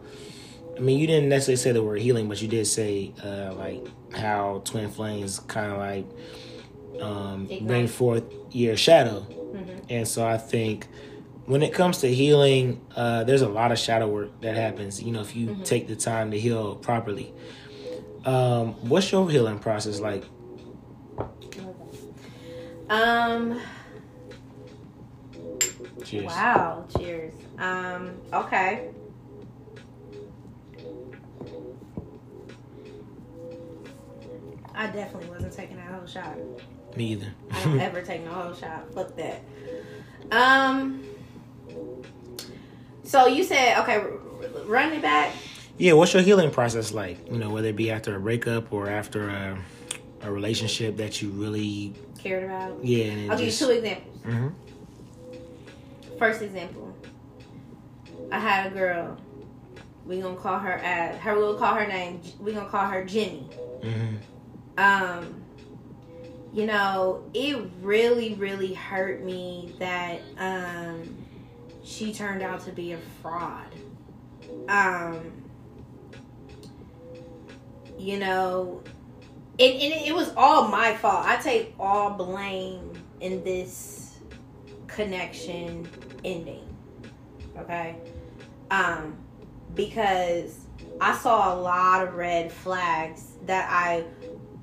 [0.77, 3.83] I mean, you didn't necessarily say the word healing, but you did say uh, like
[4.11, 6.05] how twin flames kind of like
[7.01, 9.81] um, bring forth your shadow, Mhm.
[9.89, 10.87] and so I think
[11.47, 15.01] when it comes to healing, uh, there's a lot of shadow work that happens.
[15.01, 17.33] You know, if you take the time to heal properly.
[18.25, 20.25] Um, what's your healing process like?
[22.89, 23.61] Um.
[26.03, 26.25] Cheers.
[26.25, 26.85] Wow.
[26.97, 27.33] Cheers.
[27.57, 28.17] Um.
[28.33, 28.89] Okay.
[34.75, 36.37] I definitely wasn't taking that whole shot.
[36.97, 37.33] Me either.
[37.51, 38.93] I don't ever take no whole shot.
[38.93, 39.41] Fuck that.
[40.31, 41.03] Um.
[43.07, 44.03] So you said okay.
[44.65, 45.33] Run it back.
[45.77, 47.31] Yeah, what's your healing process like?
[47.31, 49.57] You know, whether it be after a breakup or after a,
[50.23, 52.83] a relationship that you really, Cared about.
[52.83, 54.17] yeah, I'll give you two examples.
[54.23, 54.53] Mhm.
[56.19, 56.95] First example.
[58.31, 59.17] I had a girl.
[60.05, 61.35] We gonna call her at her.
[61.35, 62.21] We'll call her name.
[62.39, 63.47] We gonna call her Jenny.
[63.83, 64.17] Mhm.
[64.79, 65.41] um
[66.53, 71.15] you know it really really hurt me that um
[71.87, 73.73] she turned out to be a fraud.
[74.67, 75.43] Um
[77.97, 78.83] you know
[79.57, 81.25] it, it was all my fault.
[81.25, 84.19] I take all blame in this
[84.87, 85.87] connection
[86.23, 86.67] ending
[87.57, 87.95] okay?
[88.71, 89.17] Um
[89.75, 90.65] because
[90.99, 94.03] i saw a lot of red flags that i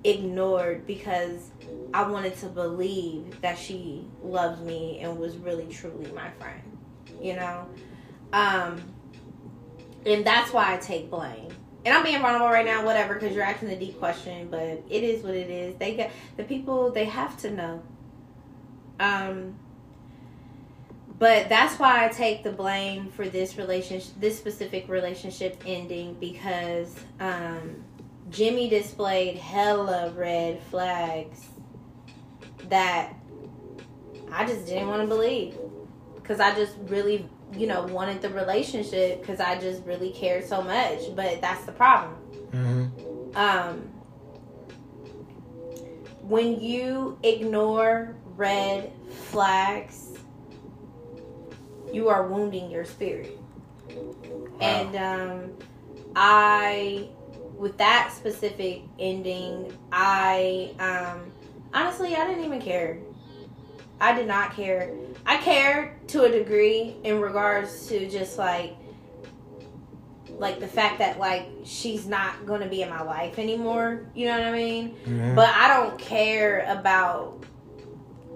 [0.04, 1.50] ignored because
[1.94, 6.73] I wanted to believe that she loved me and was really truly my friend.
[7.24, 7.66] You know?
[8.32, 8.82] Um
[10.04, 11.48] and that's why I take blame.
[11.86, 14.84] And I'm being vulnerable right now, whatever, because you're asking a deep question, but it
[14.90, 15.74] is what it is.
[15.76, 17.82] They get the people they have to know.
[19.00, 19.56] Um
[21.18, 26.94] but that's why I take the blame for this relationship this specific relationship ending because
[27.20, 27.84] um
[28.30, 31.46] Jimmy displayed hella red flags
[32.68, 33.14] that
[34.32, 35.56] I just didn't want to believe.
[36.24, 40.62] Because I just really, you know, wanted the relationship because I just really cared so
[40.62, 41.14] much.
[41.14, 42.16] But that's the problem.
[42.50, 43.36] Mhm.
[43.36, 43.90] Um,
[46.22, 50.12] when you ignore red flags,
[51.92, 53.38] you are wounding your spirit.
[54.62, 55.52] And um,
[56.16, 57.08] I
[57.58, 61.30] with that specific ending, I um
[61.74, 62.98] honestly I didn't even care.
[64.00, 64.90] I did not care.
[65.26, 68.74] I care to a degree in regards to just like
[70.38, 74.06] like the fact that like she's not going to be in my life anymore.
[74.14, 74.96] You know what I mean?
[75.34, 77.44] But I don't care about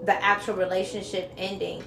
[0.05, 1.83] the actual relationship ending.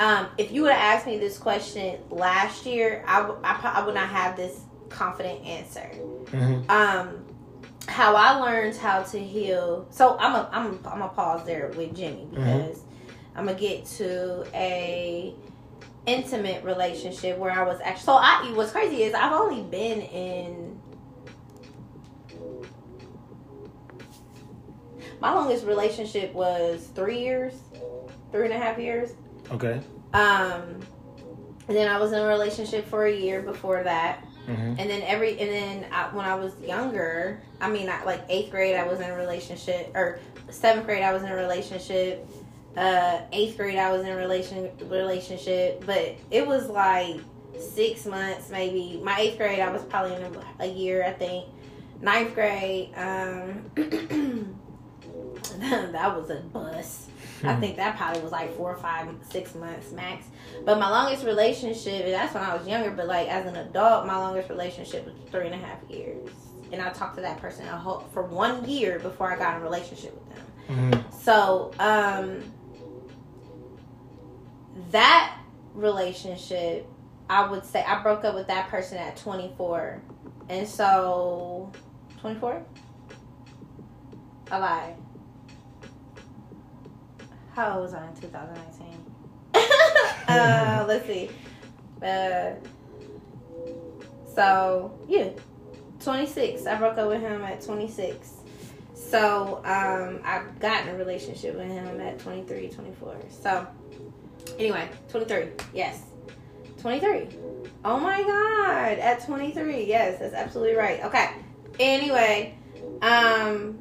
[0.00, 3.70] Um, if you would have asked me this question last year, I, w- I, pro-
[3.70, 5.88] I would not have this confident answer.
[6.26, 6.68] Mhm.
[6.68, 7.24] Um,
[7.86, 9.86] how I learned how to heal.
[9.90, 12.80] So I'm a I'm I'm gonna pause there with Jimmy because
[13.36, 15.34] I'm gonna get to a
[16.06, 18.04] intimate relationship where I was actually.
[18.04, 20.80] So I what's crazy is I've only been in.
[25.20, 27.54] My longest relationship was three years,
[28.30, 29.12] three and a half years.
[29.50, 29.80] Okay.
[30.12, 30.80] Um,
[31.66, 34.24] and then I was in a relationship for a year before that.
[34.46, 34.78] Mhm.
[34.78, 38.50] And then every and then I, when I was younger, I mean, I, like eighth
[38.50, 40.18] grade, I was in a relationship, or
[40.50, 42.28] seventh grade, I was in a relationship.
[42.76, 47.20] Uh, eighth grade, I was in a relation relationship, but it was like
[47.58, 49.00] six months, maybe.
[49.02, 51.46] My eighth grade, I was probably in a, a year, I think.
[52.00, 53.70] Ninth grade, um,
[55.60, 57.10] that was a bust.
[57.44, 60.26] I think that probably was like four or five, six months max.
[60.64, 64.16] But my longest relationship, that's when I was younger, but like as an adult, my
[64.16, 66.30] longest relationship was three and a half years.
[66.72, 69.60] And I talked to that person a whole, for one year before I got in
[69.60, 70.90] a relationship with them.
[70.92, 71.12] Mhm.
[71.12, 72.42] So, um,
[74.90, 75.36] that
[75.74, 76.88] relationship,
[77.28, 80.02] I would say I broke up with that person at 24.
[80.48, 81.72] And so,
[82.20, 82.62] 24?
[84.50, 84.94] I lied.
[87.54, 89.04] How old was I in 2019?
[90.28, 91.30] uh, let's see.
[92.02, 92.52] Uh,
[94.34, 95.30] so, yeah,
[96.02, 96.66] 26.
[96.66, 98.32] I broke up with him at 26.
[98.94, 103.16] So, um, I got in a relationship with him at 23, 24.
[103.30, 103.66] So,
[104.58, 105.48] anyway, 23.
[105.72, 106.02] Yes.
[106.78, 107.28] 23.
[107.84, 109.84] Oh my god, at 23.
[109.84, 111.02] Yes, that's absolutely right.
[111.04, 111.30] Okay.
[111.78, 112.54] Anyway,
[113.02, 113.78] um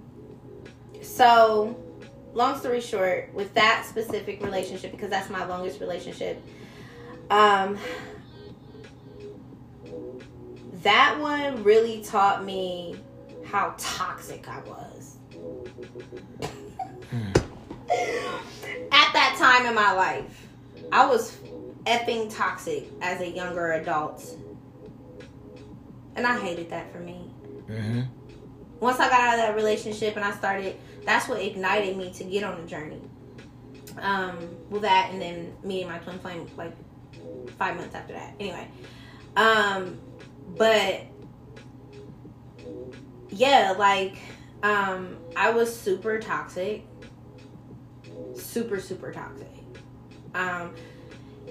[1.01, 1.77] so
[2.33, 6.41] long story short, with that specific relationship because that's my longest relationship,
[7.29, 7.77] um
[10.83, 12.95] that one really taught me
[13.45, 15.17] how toxic I was.
[18.91, 20.42] At that time in my life,
[20.93, 21.35] I was
[21.85, 24.23] effing toxic as a younger adult.
[26.15, 27.33] And I hated that for me.
[27.67, 28.07] Mhm.
[28.79, 32.23] Once I got out of that relationship and I started, that's what ignited me to
[32.23, 33.01] get on the journey.
[33.97, 34.37] Um,
[34.69, 36.73] with that and then meeting my twin flame like
[37.57, 38.35] five months after that.
[38.39, 38.67] Anyway.
[39.35, 39.99] Um,
[40.55, 41.01] but
[43.29, 44.17] yeah, like
[44.61, 46.85] um I was super toxic.
[48.35, 49.52] Super, super toxic.
[50.33, 50.73] Um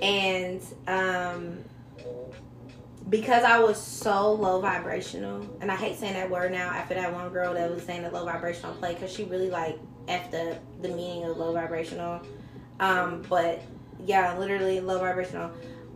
[0.00, 1.64] and um
[3.08, 7.12] because I was so low vibrational, and I hate saying that word now after that
[7.12, 9.78] one girl that was saying the low vibrational play because she really like
[10.08, 12.22] up the meaning of low vibrational.
[12.80, 13.62] Um, but
[14.04, 15.50] yeah, literally low vibrational.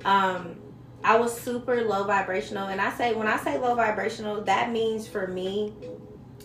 [0.04, 0.56] Um,
[1.02, 5.06] I was super low vibrational, and I say when I say low vibrational, that means
[5.06, 5.72] for me,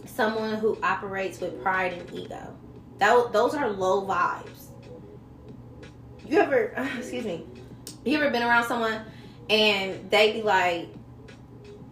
[0.06, 2.56] someone who operates with pride and ego.
[3.00, 4.61] That those are low vibes.
[6.32, 7.45] You ever, excuse me,
[8.05, 9.01] you ever been around someone
[9.49, 10.88] and they be like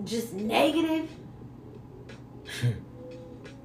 [0.05, 1.09] just negative?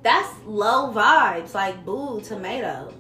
[0.03, 2.93] That's low vibes, like boo tomato.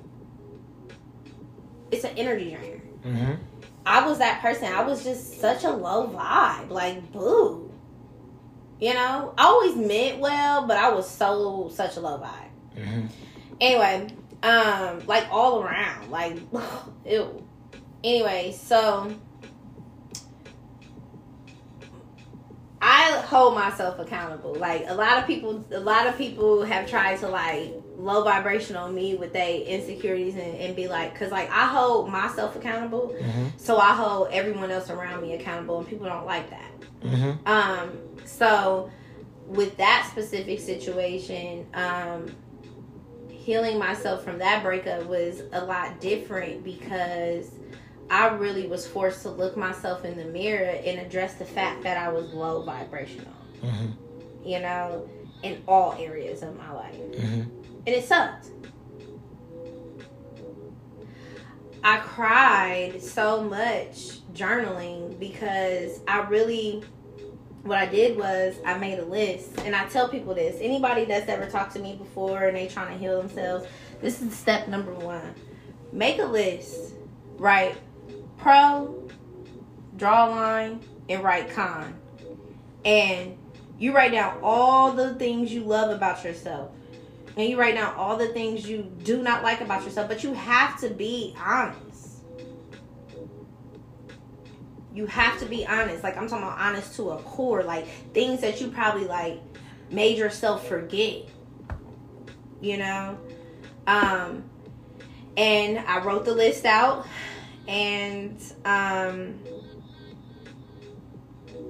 [1.90, 2.80] It's an energy drainer.
[3.04, 3.38] Mhm.
[3.84, 4.72] I was that person.
[4.72, 7.72] I was just such a low vibe, like boo.
[8.80, 12.80] You know, I always meant well, but I was so such a low vibe.
[12.80, 13.08] Mhm.
[13.60, 14.08] Anyway,
[14.44, 16.38] um, like all around, like
[17.04, 17.44] ew.
[18.04, 19.10] Anyway, so
[22.82, 24.54] I hold myself accountable.
[24.54, 28.90] Like a lot of people, a lot of people have tried to like low vibrational
[28.92, 33.58] me with their insecurities and, and be like, cause like I hold myself accountable, Mhm.
[33.58, 36.70] so I hold everyone else around me accountable, and people don't like that.
[37.02, 37.46] Mhm.
[37.48, 38.90] Um, so
[39.46, 42.26] with that specific situation, um,
[43.30, 47.50] healing myself from that breakup was a lot different because
[48.10, 51.96] I really was forced to look myself in the mirror and address the fact that
[51.96, 53.32] I was low vibrational,
[53.62, 53.92] Mhm.
[54.44, 55.08] you know,
[55.42, 56.94] in all areas of my life.
[56.94, 57.46] Mhm.
[57.86, 58.48] And it sucked.
[61.82, 66.82] I cried so much journaling because I really
[67.62, 70.56] what I did was I made a list, and I tell people this.
[70.60, 73.66] Anybody that's ever talked to me before and they trying to heal themselves,
[74.02, 75.34] this is step number one.
[75.90, 76.92] Make a list.
[77.38, 77.76] Write
[78.44, 79.08] pro,
[79.96, 81.98] draw a line, and write con.
[82.84, 83.38] And
[83.78, 86.70] you write down all the things you love about yourself.
[87.38, 90.34] And you write down all the things you do not like about yourself, but you
[90.34, 91.94] have to be honest
[94.94, 96.04] you have to be honest.
[96.04, 97.64] Like I'm talking about honest to a core.
[97.64, 99.40] Like things that you probably like
[99.90, 101.22] made yourself forget.
[102.60, 103.18] You know?
[103.86, 104.44] Um
[105.36, 107.06] and I wrote the list out
[107.68, 109.38] and um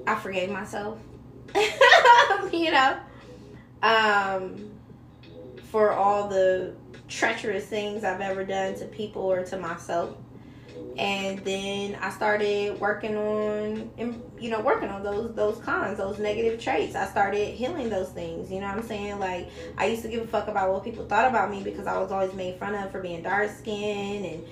[0.06, 0.98] I forgave myself.
[2.52, 2.98] you know?
[3.82, 4.70] Um
[5.70, 6.74] for all the
[7.08, 10.16] treacherous things I've ever done to people or to myself
[10.96, 13.90] and then I started working on,
[14.38, 16.94] you know, working on those those cons, those negative traits.
[16.94, 18.50] I started healing those things.
[18.50, 19.18] You know what I'm saying?
[19.18, 21.98] Like I used to give a fuck about what people thought about me because I
[21.98, 24.44] was always made fun of for being dark skinned and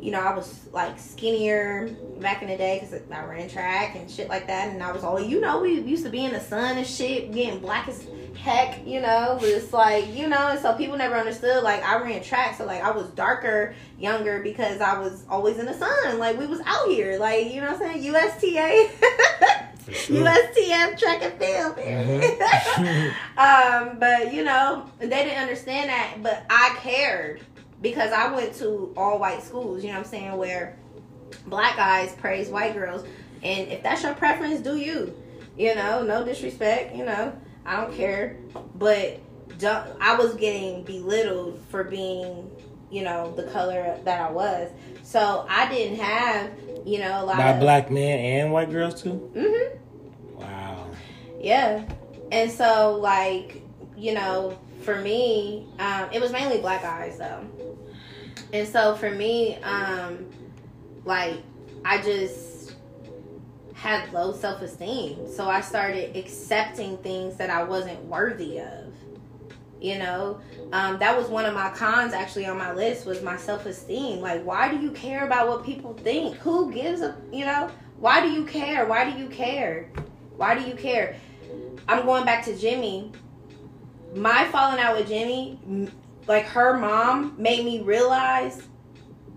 [0.00, 1.88] you know, I was like skinnier
[2.20, 4.68] back in the day because I ran track and shit like that.
[4.68, 7.32] And I was always, you know, we used to be in the sun and shit,
[7.32, 9.36] getting black as heck, you know.
[9.40, 11.62] But it's like, you know, and so people never understood.
[11.64, 15.66] Like I ran track, so like I was darker, younger because I was always in
[15.66, 16.18] the sun.
[16.18, 18.90] Like we was out here, like you know what I'm saying, USTA.
[19.92, 20.16] Sure.
[20.16, 21.76] USTF track and field.
[21.76, 23.38] Mm-hmm.
[23.38, 27.40] um, but you know, they didn't understand that, but I cared
[27.82, 30.76] because I went to all white schools, you know what I'm saying, where
[31.46, 33.04] black guys praise white girls.
[33.42, 35.14] And if that's your preference, do you.
[35.56, 37.32] You know, no disrespect, you know,
[37.64, 38.36] I don't care.
[38.74, 39.20] But
[39.62, 42.50] I was getting belittled for being,
[42.90, 44.70] you know, the color that I was.
[45.02, 46.50] So I didn't have,
[46.84, 49.30] you know, a lot By of, black men and white girls too?
[49.34, 50.40] Mm-hmm.
[50.40, 50.90] Wow.
[51.40, 51.84] Yeah.
[52.32, 53.62] And so like,
[53.96, 57.46] you know, for me, um, it was mainly black guys though.
[58.52, 60.26] And so for me, um,
[61.04, 61.42] like
[61.84, 62.74] I just
[63.74, 65.30] had low self esteem.
[65.30, 68.92] So I started accepting things that I wasn't worthy of.
[69.80, 70.40] You know,
[70.72, 74.20] um, that was one of my cons actually on my list was my self esteem.
[74.20, 76.36] Like, why do you care about what people think?
[76.38, 78.86] Who gives a, you know, why do you care?
[78.86, 79.90] Why do you care?
[80.36, 81.16] Why do you care?
[81.88, 83.12] I'm going back to Jimmy.
[84.14, 85.58] My falling out with Jimmy
[86.26, 88.66] like her mom made me realize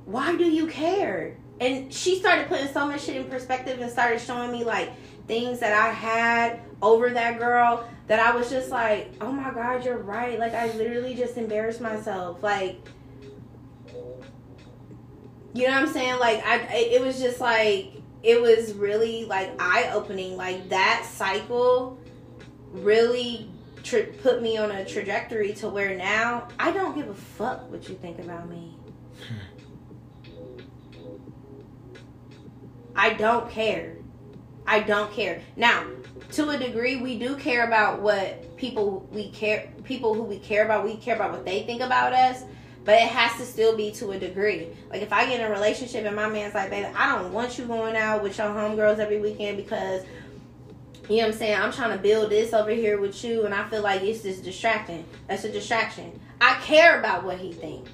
[0.05, 1.37] why do you care?
[1.59, 4.91] And she started putting so much shit in perspective and started showing me like
[5.27, 9.85] things that i had over that girl that i was just like oh my god
[9.85, 10.39] you're right.
[10.39, 12.41] Like i literally just embarrassed myself.
[12.41, 12.79] Like
[15.53, 16.19] you know what i'm saying?
[16.19, 21.99] Like i it was just like it was really like eye opening like that cycle
[22.71, 23.48] really
[23.84, 27.88] tra- put me on a trajectory to where now I don't give a fuck what
[27.89, 28.75] you think about me.
[29.27, 29.36] Hmm.
[32.95, 33.95] I don't care.
[34.67, 35.41] I don't care.
[35.55, 35.86] Now,
[36.34, 40.65] to a degree, we do care about what people we care people who we care
[40.65, 40.84] about.
[40.84, 42.43] We care about what they think about us,
[42.86, 44.67] but it has to still be to a degree.
[44.91, 47.57] Like if I get in a relationship and my man's like, "Baby, I don't want
[47.57, 50.03] you going out with your homegirls every weekend because
[51.10, 51.60] you know what I'm saying?
[51.60, 54.43] I'm trying to build this over here with you, and I feel like it's just
[54.43, 55.05] distracting.
[55.28, 56.20] That's a distraction.
[56.39, 57.91] I care about what he thinks.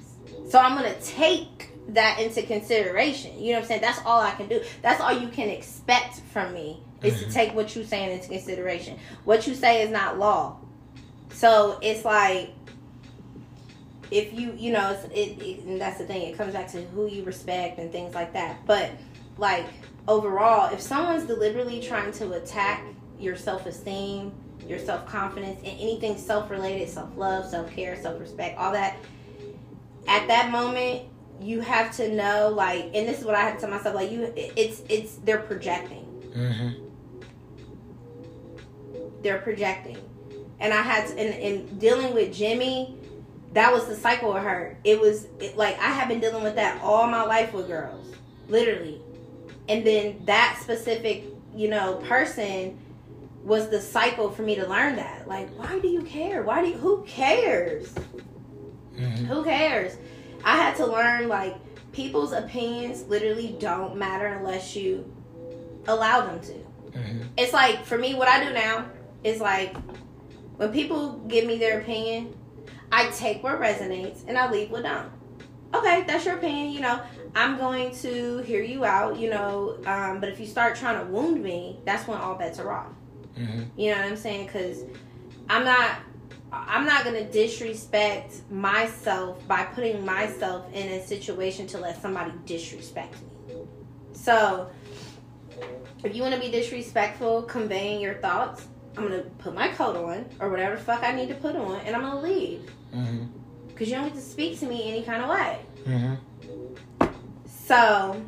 [0.48, 3.38] So I'm going to take that into consideration.
[3.38, 3.80] You know what I'm saying?
[3.80, 4.60] That's all I can do.
[4.82, 7.28] That's all you can expect from me is mm-hmm.
[7.28, 8.98] to take what you're saying into consideration.
[9.24, 10.58] What you say is not law.
[11.30, 12.50] So it's like
[14.10, 16.22] if you you know it's, it, it and that's the thing.
[16.22, 18.64] It comes back to who you respect and things like that.
[18.66, 18.90] But
[19.38, 19.66] like
[20.08, 22.84] overall, if someone's deliberately trying to attack
[23.18, 24.32] your self esteem,
[24.66, 28.96] your self confidence, and anything self related, self love, self care, self respect, all that.
[30.08, 31.02] At that moment,
[31.40, 34.10] you have to know, like, and this is what I had to tell myself, like,
[34.10, 36.04] you, it's, it's, they're projecting.
[36.34, 36.82] Mm-hmm.
[39.22, 39.98] They're projecting.
[40.60, 42.96] And I had to, in, in dealing with Jimmy,
[43.52, 44.78] that was the cycle of her.
[44.84, 48.14] It was it, like I have been dealing with that all my life with girls,
[48.48, 49.00] literally.
[49.68, 52.78] And then that specific, you know, person
[53.46, 55.28] was the cycle for me to learn that.
[55.28, 56.42] Like, why do you care?
[56.42, 57.94] Why do you, who cares?
[58.96, 59.24] Mm-hmm.
[59.26, 59.96] Who cares?
[60.42, 61.56] I had to learn like
[61.92, 65.10] people's opinions literally don't matter unless you
[65.86, 66.98] allow them to.
[66.98, 67.22] Mm-hmm.
[67.36, 68.90] It's like for me, what I do now
[69.22, 69.76] is like
[70.56, 72.36] when people give me their opinion,
[72.90, 75.12] I take what resonates and I leave what don't.
[75.72, 76.72] Okay, that's your opinion.
[76.72, 77.00] You know,
[77.36, 79.20] I'm going to hear you out.
[79.20, 82.58] You know, um, but if you start trying to wound me, that's when all bets
[82.58, 82.92] are off.
[83.36, 83.80] Mm-hmm.
[83.80, 84.46] You know what I'm saying?
[84.46, 84.84] Because
[85.48, 85.98] I'm not.
[86.52, 93.14] I'm not gonna disrespect myself by putting myself in a situation to let somebody disrespect
[93.48, 93.56] me.
[94.12, 94.70] So,
[96.04, 100.26] if you want to be disrespectful, conveying your thoughts, I'm gonna put my coat on
[100.40, 102.70] or whatever the fuck I need to put on, and I'm gonna leave.
[102.94, 103.26] Mm-hmm.
[103.76, 105.60] Cause you don't get to speak to me any kind of way.
[105.84, 106.14] Mm-hmm.
[107.66, 108.22] So,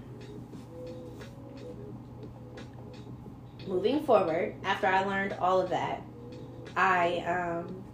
[3.68, 6.02] moving forward, after I learned all of that,
[6.76, 7.84] I um,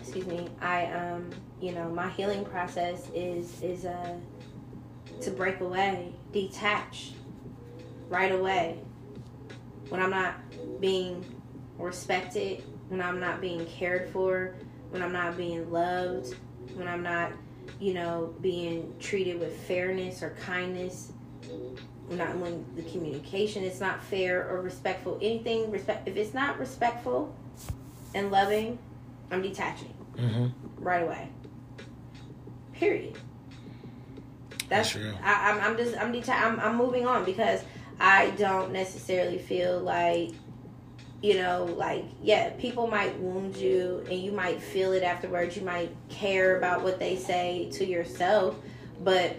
[0.00, 4.16] excuse me, I um, you know, my healing process is is uh
[5.20, 7.12] to break away, detach
[8.08, 8.78] right away.
[9.88, 10.34] When I'm not
[10.80, 11.24] being
[11.78, 14.54] respected, when I'm not being cared for,
[14.90, 16.34] when I'm not being loved,
[16.74, 17.32] when I'm not,
[17.80, 21.12] you know, being treated with fairness or kindness,
[22.10, 25.18] not when the communication is not fair or respectful.
[25.22, 27.34] Anything respect if it's not respectful
[28.14, 28.78] and loving,
[29.30, 30.46] I'm detaching Mm-hmm.
[30.84, 31.28] right away.
[32.72, 33.14] Period.
[34.68, 35.12] That's That's, true.
[35.22, 37.60] I, I'm, I'm just I'm, deta- I'm I'm moving on because
[38.00, 40.30] I don't necessarily feel like
[41.22, 45.62] you know like yeah people might wound you and you might feel it afterwards you
[45.62, 48.56] might care about what they say to yourself
[49.02, 49.34] but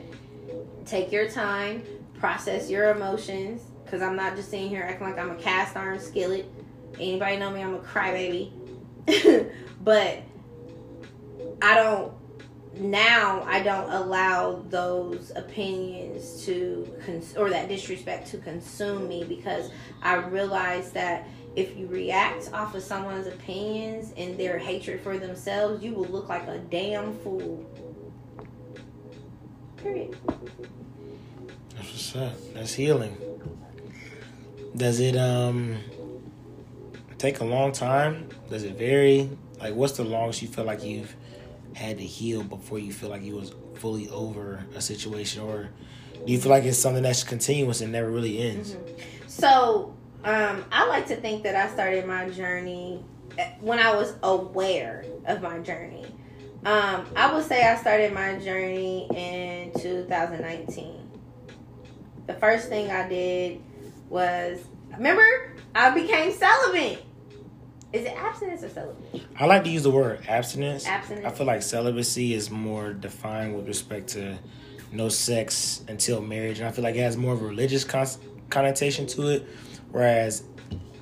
[0.85, 1.83] take your time
[2.25, 5.99] process your emotions because i'm not just sitting here acting like i'm a cast iron
[5.99, 6.51] skillet
[6.95, 8.51] anybody know me i'm a crybaby
[9.81, 10.23] but
[11.61, 12.11] i don't
[12.77, 19.69] now I don't allow those opinions to cons- or that disrespect to consume me because
[20.01, 25.81] I realize that if you react off of someone's opinions and their hatred for themselves,
[25.81, 27.65] you will look like a damn fool.
[29.77, 30.17] Period.
[32.13, 32.73] That's.
[32.73, 33.17] Healing.
[34.75, 35.77] Does it um
[37.17, 38.29] take a long time?
[38.49, 39.29] Does it vary?
[39.59, 41.15] Like, what's the longest you feel like you've
[41.73, 45.69] had to heal before you feel like you was fully over a situation, or
[46.25, 48.75] do you feel like it's something that's continuous and never really ends?
[49.27, 49.93] So,
[50.23, 53.03] um, I like to think that I started my journey
[53.37, 56.05] eh, when I was aware of my journey.
[56.65, 61.04] Um, I would say I started my journey in 2019.
[62.27, 63.61] The first thing I did
[64.09, 64.59] was,
[64.95, 67.03] remember, I became celibate.
[67.93, 69.23] Is it abstinence or celibate?
[69.39, 70.85] I like to use the word abstinence.
[70.87, 71.25] Abstinence.
[71.25, 74.37] I feel like celibacy is more defined with respect to
[74.91, 78.07] no sex until marriage, and I feel like it has more of a religious con-
[78.49, 79.47] connotation to it,
[79.91, 80.43] whereas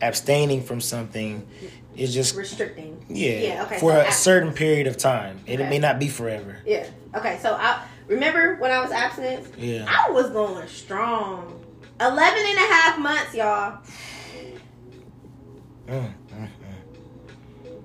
[0.01, 1.47] abstaining from something
[1.95, 3.03] is just Restricting.
[3.07, 5.39] yeah, Yeah, okay, for so a certain period of time.
[5.45, 5.69] It Okay.
[5.69, 6.57] may not be forever.
[6.65, 6.85] Yeah.
[7.15, 11.59] Okay, so I remember when I was abstinent, Yeah, I was going strong.
[12.01, 13.79] 11 and a half months, y'all.
[15.87, 16.49] Mm, mm,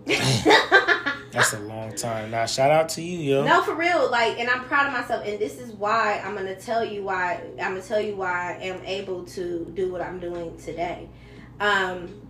[0.07, 1.23] mm.
[1.33, 2.31] that's a long time.
[2.31, 3.45] Now, shout out to you, yo.
[3.45, 4.11] no, for real.
[4.11, 5.27] Like, and I'm proud of myself.
[5.27, 8.64] And this is why I'm gonna tell you why I'm gonna tell you why I
[8.64, 11.09] am able to do what I'm doing today.
[11.61, 12.23] Um,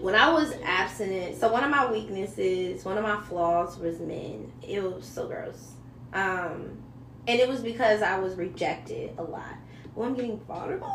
[0.00, 4.52] when I was abstinent, so one of my weaknesses, one of my flaws was men.
[4.62, 5.72] It was so gross.
[6.12, 6.77] Um,
[7.28, 9.54] and it was because I was rejected a lot.
[9.94, 10.88] Well, I'm getting vulnerable.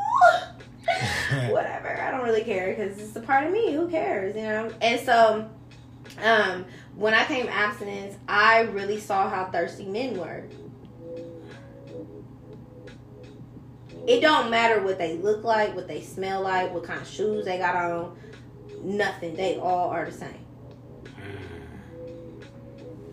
[1.50, 2.02] Whatever.
[2.02, 3.72] I don't really care because it's a part of me.
[3.72, 4.72] Who cares, you know?
[4.82, 5.48] And so,
[6.24, 6.66] um,
[6.96, 10.46] when I came abstinence, I really saw how thirsty men were.
[14.08, 17.46] It don't matter what they look like, what they smell like, what kind of shoes
[17.46, 18.18] they got on.
[18.82, 19.36] Nothing.
[19.36, 20.43] They all are the same.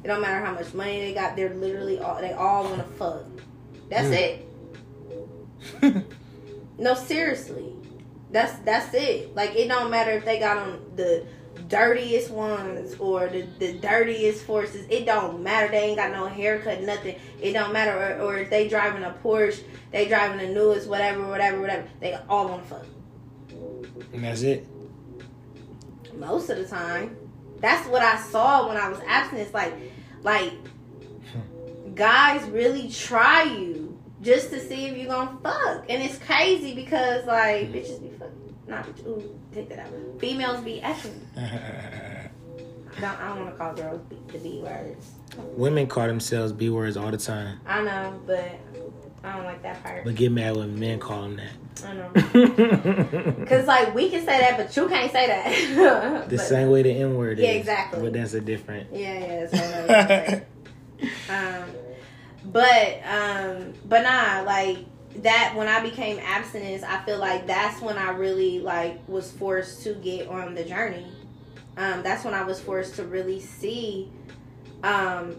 [0.02, 1.36] It don't matter how much money they got.
[1.36, 2.20] They're literally all.
[2.20, 3.24] They all want to fuck.
[3.88, 4.46] That's Mm.
[5.82, 6.04] it.
[6.78, 7.74] No, seriously.
[8.30, 9.34] That's that's it.
[9.36, 11.26] Like it don't matter if they got on the
[11.68, 14.86] dirtiest ones or the, the dirtiest forces.
[14.88, 15.68] It don't matter.
[15.70, 17.16] They ain't got no haircut, nothing.
[17.42, 17.92] It don't matter.
[18.22, 21.86] Or, or if they driving a Porsche, they driving the newest, whatever, whatever, whatever.
[22.00, 22.86] They all want to fuck.
[24.14, 24.66] and that's it.
[26.16, 27.14] Most of the time.
[27.60, 29.40] That's what I saw when I was absent.
[29.40, 29.74] It's like
[30.22, 30.52] like
[31.94, 35.84] guys really try you just to see if you're gonna fuck.
[35.88, 37.74] And it's crazy because like mm-hmm.
[37.74, 39.92] bitches be fucking not bitch ooh, take that out.
[40.18, 41.20] Females be effing.
[43.00, 45.12] Don't, I don't wanna call girls B, the B words.
[45.56, 48.58] Women call themselves B words all the time, I know, but
[49.22, 50.04] I don't like that part.
[50.04, 51.40] but get mad when men call them
[51.84, 53.44] I know.
[53.48, 56.28] Cause like we can say that, but you can't say that.
[56.28, 57.44] the But- same way the N word is.
[57.44, 58.00] Yeah, exactly.
[58.02, 58.92] But that's a different.
[58.92, 59.46] Yeah, yeah.
[59.46, 60.42] That's what I was gonna
[61.28, 61.64] say.
[61.64, 61.64] um,
[62.44, 64.78] but um, but nah, like
[65.22, 69.82] that when I became abstinence, I feel like that's when I really like was forced
[69.84, 71.06] to get on the journey.
[71.76, 74.10] Um, that's when I was forced to really see
[74.82, 75.36] um,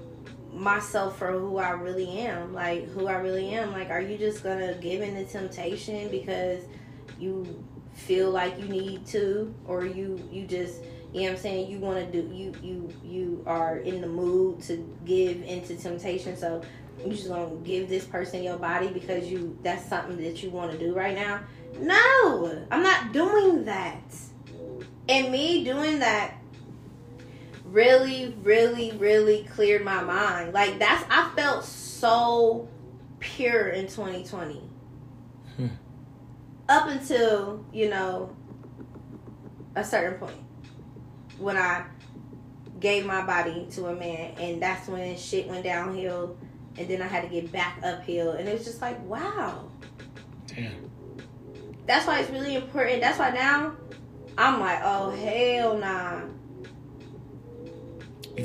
[0.54, 2.54] myself for who I really am.
[2.54, 3.72] Like who I really am.
[3.72, 6.64] Like, are you just gonna give in to temptation because
[7.20, 10.82] you feel like you need to, or you you just
[11.14, 14.08] you know what I'm saying you want to do you you you are in the
[14.08, 16.62] mood to give into temptation, so
[17.06, 20.72] you just gonna give this person your body because you that's something that you want
[20.72, 21.42] to do right now.
[21.80, 24.02] No, I'm not doing that.
[25.08, 26.41] And me doing that
[27.72, 30.54] really, really, really cleared my mind.
[30.54, 32.68] Like that's I felt so
[33.20, 34.62] pure in 2020.
[35.58, 35.68] Hmm.
[36.70, 38.36] Up until, you know,
[39.76, 40.38] a certain point
[41.38, 41.86] when I
[42.80, 46.38] gave my body to a man and that's when shit went downhill
[46.78, 49.70] and then I had to get back uphill and it was just like, wow.
[50.48, 50.90] Damn.
[51.86, 53.02] That's why it's really important.
[53.02, 53.76] That's why now
[54.38, 56.22] I'm like, oh hell nah.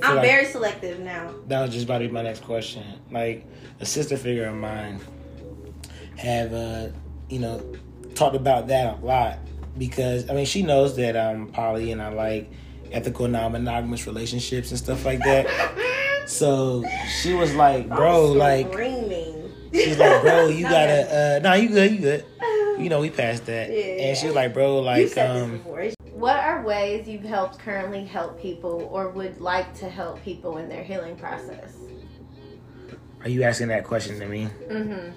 [0.03, 1.32] I'm like very selective now.
[1.49, 2.82] That was just about to be my next question.
[3.11, 3.47] Like
[3.80, 5.01] a sister figure of mine
[6.16, 6.89] have uh,
[7.28, 7.62] you know,
[8.14, 9.39] talked about that a lot
[9.78, 12.51] because I mean she knows that I'm poly and I like
[12.93, 15.47] ethical non-monogamous relationships and stuff like that.
[16.26, 16.84] so
[17.22, 18.72] she was like, "Bro, like."
[19.72, 22.24] She's like, "Bro, you gotta." Uh, nah, you good, you good.
[22.78, 23.70] You know, we passed that.
[23.70, 24.09] Yeah.
[24.09, 25.61] And she was like, "Bro, like, um."
[26.16, 30.66] What are ways you've helped currently help people or would like to help people in
[30.66, 31.76] their healing process?
[33.22, 34.48] Are you asking that question to me?
[34.66, 35.10] Mm-hmm.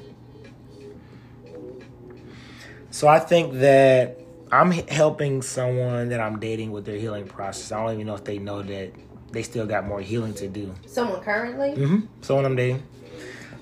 [2.92, 4.20] So I think that
[4.52, 7.72] I'm helping someone that I'm dating with their healing process.
[7.72, 8.92] I don't even know if they know that
[9.32, 10.76] they still got more healing to do.
[10.86, 11.82] Someone currently?
[11.82, 12.08] Mm-hmm.
[12.20, 12.84] Someone I'm dating.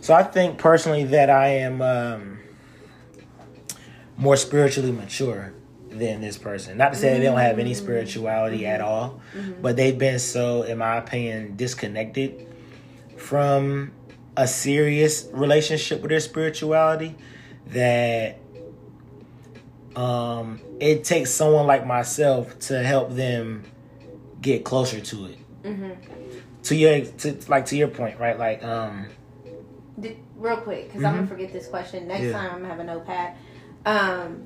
[0.01, 2.39] So I think personally that I am um,
[4.17, 5.53] more spiritually mature
[5.97, 6.77] than this person.
[6.77, 7.19] Not to say mm-hmm.
[7.19, 9.61] they don't have any spirituality at all, mm-hmm.
[9.61, 12.47] but they've been so, in my opinion, disconnected
[13.17, 13.91] from
[14.35, 17.15] a serious relationship with their spirituality
[17.67, 18.39] that
[19.95, 23.63] um, it takes someone like myself to help them
[24.41, 25.37] get closer to it.
[25.63, 25.91] Mm-hmm.
[26.63, 28.37] To your, to like to your point, right?
[28.37, 29.07] Like, um,
[30.35, 31.05] real quick, because mm-hmm.
[31.05, 32.31] I'm gonna forget this question next yeah.
[32.33, 32.51] time.
[32.51, 33.35] I'm gonna have a notepad.
[33.85, 34.45] Um,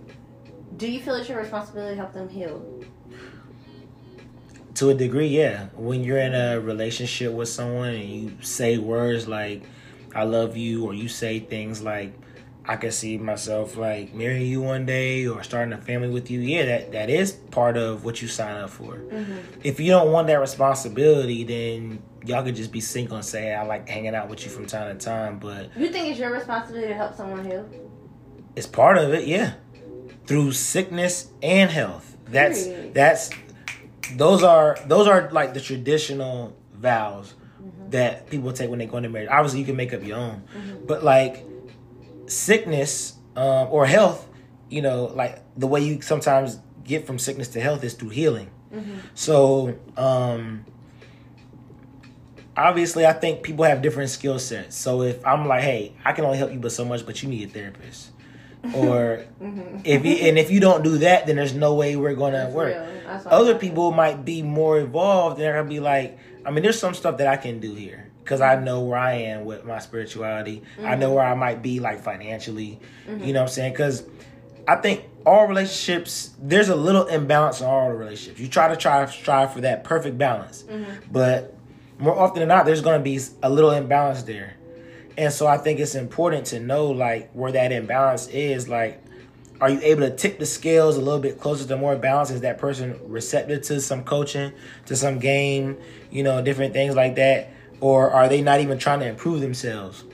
[0.77, 2.83] do you feel it's your responsibility to help them heal?
[4.75, 5.67] To a degree, yeah.
[5.75, 9.63] When you're in a relationship with someone and you say words like
[10.15, 12.13] "I love you" or you say things like
[12.65, 16.39] I could see myself like marrying you one day or starting a family with you.
[16.39, 18.95] Yeah, that that is part of what you sign up for.
[18.95, 19.59] Mm-hmm.
[19.63, 23.63] If you don't want that responsibility, then y'all could just be single and say, "I
[23.65, 26.87] like hanging out with you from time to time." But you think it's your responsibility
[26.89, 27.67] to help someone heal?
[28.55, 29.53] It's part of it, yeah.
[30.25, 32.17] Through sickness and health.
[32.25, 32.93] That's Period.
[32.93, 33.29] that's
[34.15, 37.89] those are those are like the traditional vows mm-hmm.
[37.89, 39.29] that people take when they go into marriage.
[39.31, 40.85] Obviously, you can make up your own, mm-hmm.
[40.85, 41.45] but like
[42.27, 44.27] sickness um, or health,
[44.69, 48.49] you know, like the way you sometimes get from sickness to health is through healing.
[48.73, 48.99] Mm-hmm.
[49.15, 50.65] So, um,
[52.55, 54.75] obviously, I think people have different skill sets.
[54.75, 57.29] So if I'm like, hey, I can only help you but so much, but you
[57.29, 58.10] need a therapist.
[58.75, 59.79] Or mm-hmm.
[59.83, 62.53] if you, and if you don't do that, then there's no way we're gonna That's
[62.53, 62.75] work.
[63.25, 66.93] Other people might be more involved, and they're gonna be like, I mean, there's some
[66.93, 70.63] stuff that I can do here because I know where I am with my spirituality.
[70.77, 70.85] Mm-hmm.
[70.85, 71.15] I know mm-hmm.
[71.15, 72.79] where I might be like financially.
[73.07, 73.23] Mm-hmm.
[73.23, 73.73] You know what I'm saying?
[73.73, 74.03] Because
[74.67, 78.39] I think all relationships, there's a little imbalance in all the relationships.
[78.39, 81.11] You try to try to strive for that perfect balance, mm-hmm.
[81.11, 81.55] but
[81.99, 84.55] more often than not, there's to be a little imbalance there.
[85.21, 88.67] And so I think it's important to know like where that imbalance is.
[88.67, 89.01] Like,
[89.61, 92.31] are you able to tip the scales a little bit closer to more balance?
[92.31, 94.51] Is that person receptive to some coaching,
[94.87, 95.77] to some game,
[96.09, 97.53] you know, different things like that?
[97.81, 100.05] or are they not even trying to improve themselves?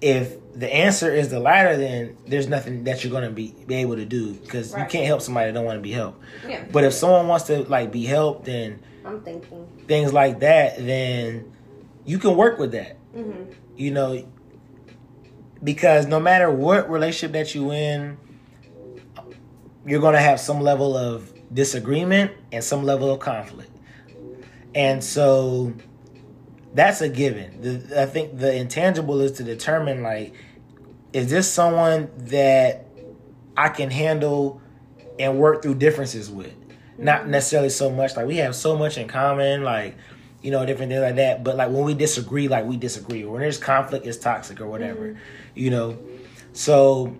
[0.00, 3.76] If the answer is the latter, then there's nothing that you're going to be, be
[3.76, 4.82] able to do because right.
[4.82, 6.22] you can't help somebody that don't want to be helped.
[6.48, 6.64] Yeah.
[6.70, 11.52] But if someone wants to like be helped and I'm thinking things like that, then
[12.04, 12.96] you can work with that.
[13.14, 13.52] Mm-hmm.
[13.76, 14.26] You know,
[15.62, 18.16] because no matter what relationship that you in,
[19.86, 23.70] you're going to have some level of disagreement and some level of conflict.
[24.74, 25.74] And so
[26.74, 27.60] that's a given.
[27.60, 30.34] The, I think the intangible is to determine like,
[31.12, 32.86] is this someone that
[33.56, 34.62] I can handle
[35.18, 36.54] and work through differences with?
[36.96, 39.96] Not necessarily so much like we have so much in common, like
[40.42, 41.44] you know, different things like that.
[41.44, 44.66] But like when we disagree, like we disagree, or when there's conflict, it's toxic or
[44.66, 45.18] whatever, mm-hmm.
[45.54, 45.98] you know.
[46.52, 47.16] So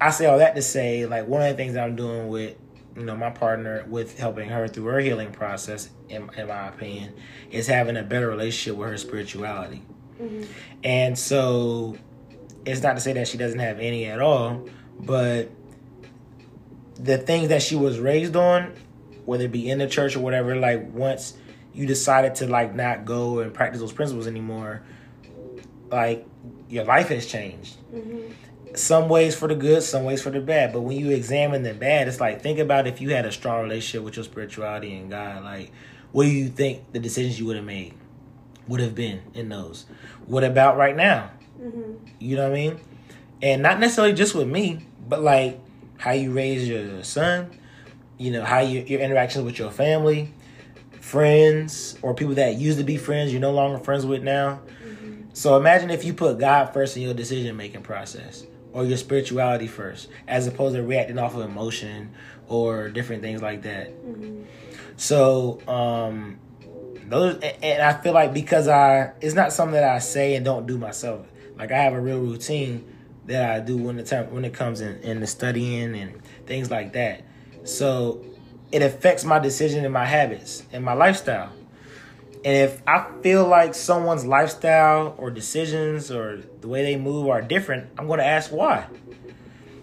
[0.00, 2.56] I say all that to say, like, one of the things I'm doing with,
[2.96, 7.14] you know, my partner with helping her through her healing process, in, in my opinion,
[7.50, 9.82] is having a better relationship with her spirituality.
[10.20, 10.50] Mm-hmm.
[10.84, 11.96] And so
[12.64, 14.68] it's not to say that she doesn't have any at all,
[15.00, 15.50] but
[16.94, 18.74] the things that she was raised on,
[19.24, 21.34] whether it be in the church or whatever, like once
[21.78, 24.82] you decided to like not go and practice those principles anymore,
[25.90, 26.26] like
[26.68, 27.76] your life has changed.
[27.94, 28.32] Mm-hmm
[28.74, 30.72] some ways for the good, some ways for the bad.
[30.72, 33.62] But when you examine the bad, it's like think about if you had a strong
[33.62, 35.72] relationship with your spirituality and God, like
[36.12, 37.94] what do you think the decisions you would have made
[38.66, 39.86] would have been in those?
[40.26, 41.30] What about right now?
[41.60, 41.92] Mm-hmm.
[42.18, 42.80] You know what I mean?
[43.42, 45.60] And not necessarily just with me, but like
[45.98, 47.50] how you raise your son,
[48.16, 50.32] you know, how you, your interactions with your family,
[51.08, 54.60] friends, or people that used to be friends you're no longer friends with now.
[54.84, 55.22] Mm-hmm.
[55.32, 58.44] So imagine if you put God first in your decision making process
[58.74, 62.10] or your spirituality first, as opposed to reacting off of emotion
[62.46, 63.88] or different things like that.
[63.88, 64.44] Mm-hmm.
[64.96, 66.38] So, um,
[67.06, 70.66] those, and I feel like because I, it's not something that I say and don't
[70.66, 71.26] do myself.
[71.56, 72.84] Like I have a real routine
[73.26, 76.70] that I do when the time when it comes in, in the studying and things
[76.70, 77.24] like that.
[77.64, 78.24] So
[78.70, 81.52] it affects my decision and my habits and my lifestyle.
[82.44, 87.42] And if I feel like someone's lifestyle or decisions or the way they move are
[87.42, 88.86] different, I'm going to ask why.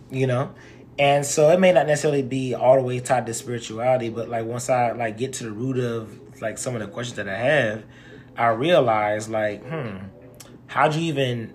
[0.09, 0.53] You know?
[0.97, 4.45] And so it may not necessarily be all the way tied to spirituality, but like
[4.45, 7.37] once I like get to the root of like some of the questions that I
[7.37, 7.83] have,
[8.37, 9.97] I realize like, hmm,
[10.67, 11.53] how'd you even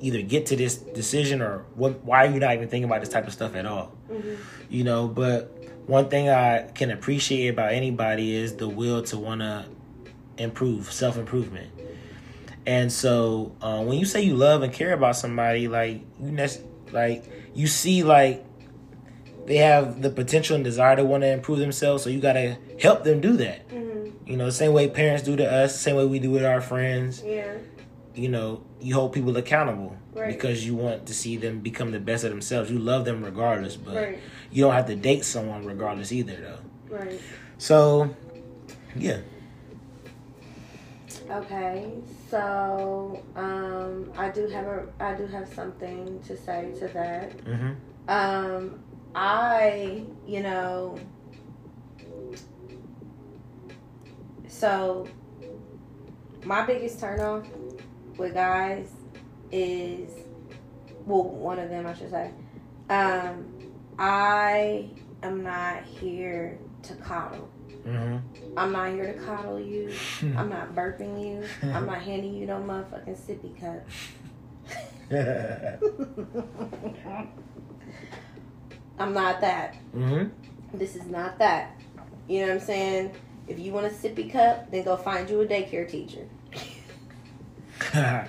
[0.00, 3.08] either get to this decision or what why are you not even thinking about this
[3.08, 3.92] type of stuff at all?
[4.10, 4.34] Mm-hmm.
[4.70, 5.54] You know, but
[5.88, 9.64] one thing I can appreciate about anybody is the will to want to
[10.36, 11.70] improve, self improvement.
[12.66, 16.62] And so uh, when you say you love and care about somebody, like you ne-
[16.92, 17.24] like
[17.54, 18.44] you see like
[19.46, 23.04] they have the potential and desire to want to improve themselves, so you gotta help
[23.04, 23.66] them do that.
[23.70, 24.30] Mm-hmm.
[24.30, 26.60] You know, the same way parents do to us, same way we do with our
[26.60, 27.22] friends.
[27.24, 27.54] Yeah.
[28.14, 30.28] You know, you hold people accountable right.
[30.28, 32.70] because you want to see them become the best of themselves.
[32.70, 34.18] You love them regardless, but right.
[34.50, 36.96] you don't have to date someone regardless either, though.
[36.96, 37.20] Right.
[37.58, 38.14] So,
[38.96, 39.18] yeah.
[41.30, 41.92] Okay,
[42.30, 47.36] so um, I do have a I do have something to say to that.
[47.44, 47.72] Mm-hmm.
[48.08, 48.82] Um,
[49.14, 50.98] I you know
[54.46, 55.06] so
[56.44, 57.46] my biggest turnoff
[58.18, 58.90] with guys
[59.50, 60.10] is
[61.06, 62.30] well one of them I should say.
[62.90, 63.46] Um,
[63.98, 64.90] I
[65.22, 67.48] am not here to coddle.
[67.86, 68.58] Mm-hmm.
[68.58, 69.92] I'm not here to coddle you.
[70.36, 71.44] I'm not burping you.
[71.72, 73.86] I'm not handing you no motherfucking sippy cup.
[78.98, 79.76] I'm not that.
[79.94, 80.76] Mm-hmm.
[80.76, 81.80] This is not that.
[82.28, 83.14] You know what I'm saying?
[83.46, 86.26] If you want a sippy cup, then go find you a daycare teacher.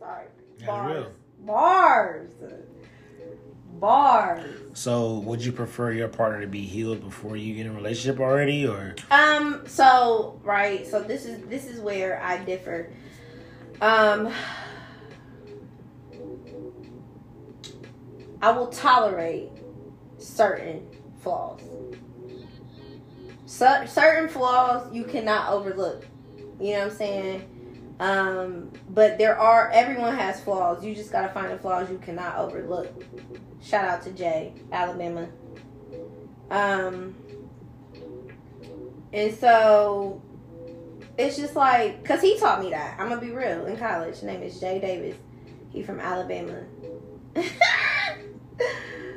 [0.00, 0.26] Sorry.
[0.66, 1.06] Bars.
[1.40, 2.28] Bars
[3.78, 4.44] bars.
[4.74, 8.20] So, would you prefer your partner to be healed before you get in a relationship
[8.20, 8.94] already, or?
[9.10, 9.62] Um.
[9.66, 10.86] So right.
[10.86, 12.92] So this is this is where I differ.
[13.80, 14.32] Um.
[18.40, 19.50] I will tolerate
[20.18, 20.86] certain
[21.20, 21.60] flaws.
[23.48, 26.06] Certain flaws you cannot overlook.
[26.60, 27.94] You know what I'm saying?
[27.98, 30.84] Um, but there are everyone has flaws.
[30.84, 32.92] You just gotta find the flaws you cannot overlook.
[33.62, 35.28] Shout out to Jay, Alabama.
[36.50, 37.14] Um,
[39.14, 40.22] and so
[41.16, 43.00] it's just like, cause he taught me that.
[43.00, 43.64] I'm gonna be real.
[43.64, 45.16] In college, His name is Jay Davis.
[45.70, 46.64] He from Alabama.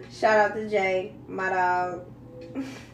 [0.09, 2.05] Shout out to Jay, my dog.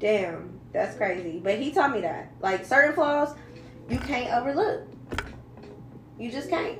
[0.00, 1.40] Damn, that's crazy.
[1.42, 2.32] But he taught me that.
[2.40, 3.36] Like certain flaws,
[3.88, 4.88] you can't overlook.
[6.18, 6.78] You just can't.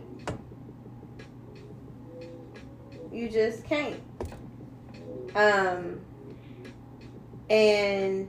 [3.12, 4.00] You just can't.
[5.34, 6.00] Um,
[7.50, 8.28] and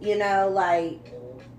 [0.00, 1.12] you know, like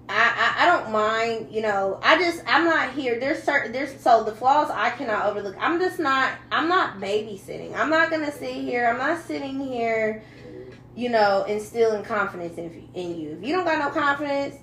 [0.09, 3.19] I, I, I don't mind, you know, I just I'm not here.
[3.19, 5.55] There's certain there's so the flaws I cannot overlook.
[5.59, 7.73] I'm just not I'm not babysitting.
[7.75, 8.87] I'm not gonna sit here.
[8.87, 10.23] I'm not sitting here,
[10.97, 13.37] you know, instilling confidence in in you.
[13.39, 14.55] If you don't got no confidence,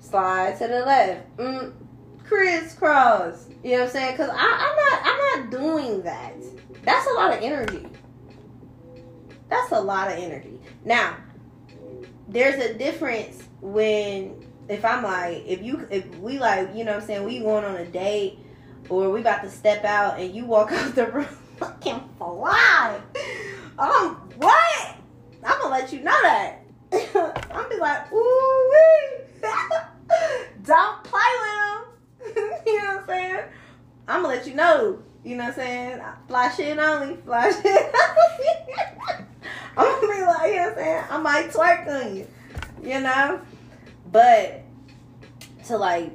[0.00, 1.36] slide to the left.
[1.36, 1.74] Mm,
[2.24, 3.48] crisscross.
[3.62, 4.12] You know what I'm saying?
[4.12, 6.34] Because I'm not I'm not doing that.
[6.82, 7.86] That's a lot of energy.
[9.50, 10.58] That's a lot of energy.
[10.82, 11.16] Now,
[12.26, 17.02] there's a difference when if I'm like, if you, if we like, you know what
[17.02, 18.38] I'm saying, we going on a date
[18.88, 21.26] or we about to step out and you walk out the room
[21.58, 22.98] fucking fly.
[23.78, 24.96] Um, what?
[25.44, 26.58] I'm gonna let you know that.
[27.50, 29.48] I'm be like, ooh wee.
[30.64, 32.50] Don't play with him.
[32.66, 33.44] you know what I'm saying?
[34.08, 35.02] I'm gonna let you know.
[35.24, 36.00] You know what I'm saying?
[36.28, 37.16] Fly shit only.
[37.16, 37.94] Fly shit
[39.76, 41.04] I'm gonna be like, you know what I'm saying?
[41.10, 42.26] I might twerk on you.
[42.82, 43.40] You know?
[44.10, 44.62] But
[45.66, 46.12] to like,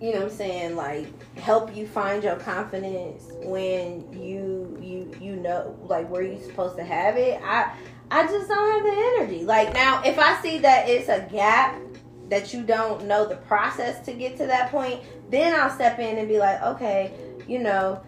[0.00, 1.06] you know what I'm saying, like
[1.36, 6.84] help you find your confidence when you you you know like where you supposed to
[6.84, 7.40] have it.
[7.42, 7.74] I
[8.10, 9.44] I just don't have the energy.
[9.44, 11.80] Like now if I see that it's a gap
[12.28, 15.00] that you don't know the process to get to that point,
[15.30, 17.12] then I'll step in and be like, okay,
[17.46, 18.02] you know,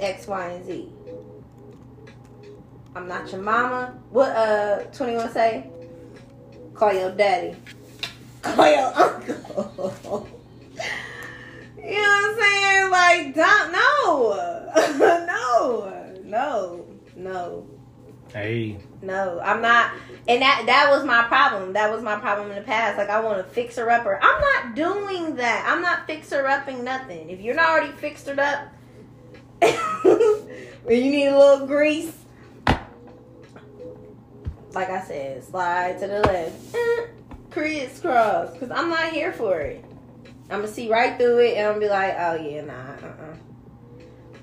[0.00, 0.88] X, Y, and Z.
[2.94, 3.98] I'm not your mama.
[4.10, 5.70] What uh 21 say?
[6.74, 7.56] Call your daddy.
[8.42, 10.28] Call your uncle.
[11.76, 12.90] you know what I'm saying?
[12.90, 14.32] Like, don't no.
[15.26, 16.24] no.
[16.24, 16.86] No.
[17.16, 17.77] No.
[18.32, 18.78] Hey.
[19.00, 19.92] No, I'm not.
[20.26, 21.72] And that that was my problem.
[21.72, 22.98] That was my problem in the past.
[22.98, 24.18] Like I want to fix her upper.
[24.22, 25.64] I'm not doing that.
[25.66, 27.30] I'm not fixer upping nothing.
[27.30, 28.68] If you're not already fixed her up,
[30.84, 32.12] when you need a little grease,
[34.72, 37.06] like I said, slide to the left, eh,
[37.50, 38.58] crisscross.
[38.58, 39.84] Cause I'm not here for it.
[40.50, 43.36] I'm gonna see right through it, and I'm gonna be like, oh yeah, nah, uh-uh.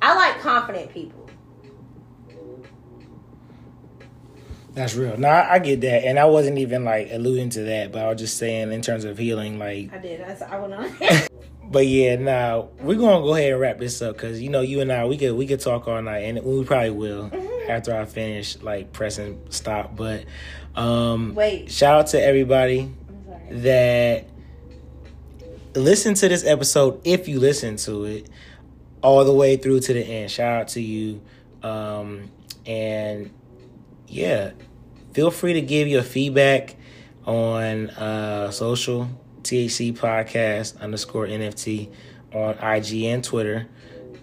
[0.01, 1.24] I like confident people.
[4.75, 5.17] That's real.
[5.17, 8.09] No, I, I, get that, and I wasn't even like alluding to that, but I
[8.09, 10.21] was just saying in terms of healing, like I did.
[10.21, 10.91] I, I went on.
[11.71, 14.81] but yeah, now we're gonna go ahead and wrap this up because you know you
[14.81, 17.71] and I we could we could talk all night, and we probably will mm-hmm.
[17.71, 19.95] after I finish like pressing stop.
[19.95, 20.25] But
[20.75, 22.93] um wait, shout out to everybody
[23.49, 24.27] that
[25.73, 28.29] listen to this episode if you listen to it
[29.01, 30.31] all the way through to the end.
[30.31, 31.21] Shout out to you,
[31.63, 32.29] um,
[32.65, 33.31] and
[34.07, 34.51] yeah,
[35.13, 36.75] feel free to give your feedback
[37.25, 39.09] on uh, social
[39.43, 41.91] THC podcast underscore NFT
[42.33, 43.67] on IG and Twitter.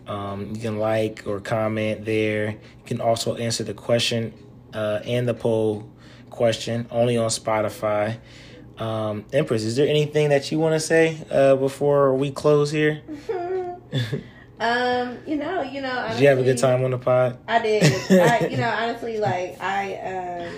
[0.07, 2.51] Um, you can like or comment there.
[2.51, 4.35] You can also answer the question
[4.75, 5.89] uh, and the poll
[6.31, 8.19] question only on Spotify.
[8.79, 13.03] Um, Empress, is there anything that you want to say uh, before we close here?
[14.63, 15.91] Um, you know, you know.
[15.91, 17.37] Honestly, did you have a good time on the pod?
[17.49, 17.83] I did.
[18.13, 20.55] I, you know, honestly, like I um,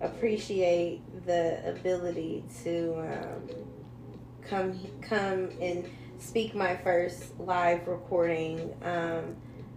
[0.00, 3.66] appreciate the ability to um,
[4.40, 5.86] come come and
[6.18, 8.74] speak my first live recording.
[8.82, 9.36] Um,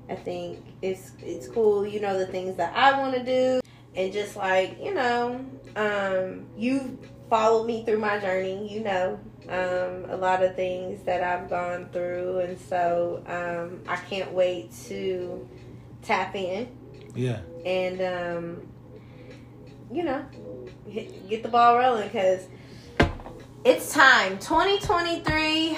[0.09, 1.85] I think it's it's cool.
[1.85, 3.59] You know the things that I want to do,
[3.95, 5.45] and just like you know,
[5.75, 6.97] um, you
[7.29, 8.73] followed me through my journey.
[8.73, 9.19] You know,
[9.49, 14.71] um, a lot of things that I've gone through, and so um, I can't wait
[14.87, 15.47] to
[16.01, 16.69] tap in.
[17.15, 17.39] Yeah.
[17.65, 18.67] And um,
[19.91, 20.25] you know,
[20.87, 22.47] hit, get the ball rolling because
[23.63, 24.39] it's time.
[24.39, 25.77] 2023.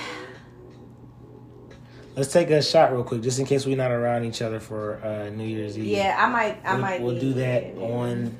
[2.15, 5.03] Let's take a shot real quick, just in case we're not around each other for
[5.03, 5.85] uh, New Year's Eve.
[5.85, 6.59] Yeah, I might.
[6.63, 7.01] I we'll, might.
[7.01, 8.37] We'll do that on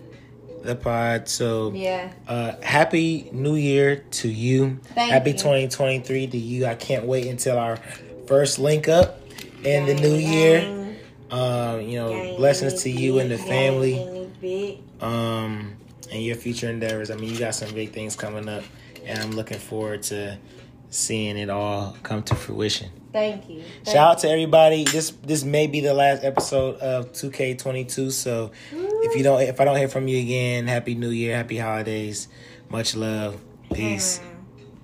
[0.64, 1.27] the pod.
[1.27, 2.11] So yeah.
[2.27, 4.80] Uh, happy New Year to you.
[4.95, 5.38] Thank happy you.
[5.38, 6.65] 2023 to you.
[6.65, 7.77] I can't wait until our
[8.27, 9.19] first link up
[9.64, 10.98] in the new year.
[11.30, 14.30] Um, you know, blessings to you and the family.
[15.02, 15.76] Um,
[16.11, 17.10] and your future endeavors.
[17.10, 18.64] I mean, you got some big things coming up,
[19.06, 20.38] and I'm looking forward to
[20.90, 22.90] seeing it all come to fruition.
[23.14, 23.61] Thank you.
[23.61, 24.84] Thank Shout out to everybody.
[24.85, 28.11] This this may be the last episode of 2K22.
[28.11, 31.60] So if you don't if I don't hear from you again, happy new year, happy
[31.60, 32.27] holidays.
[32.69, 33.40] Much love.
[33.72, 34.19] Peace.
[34.19, 34.33] Mm.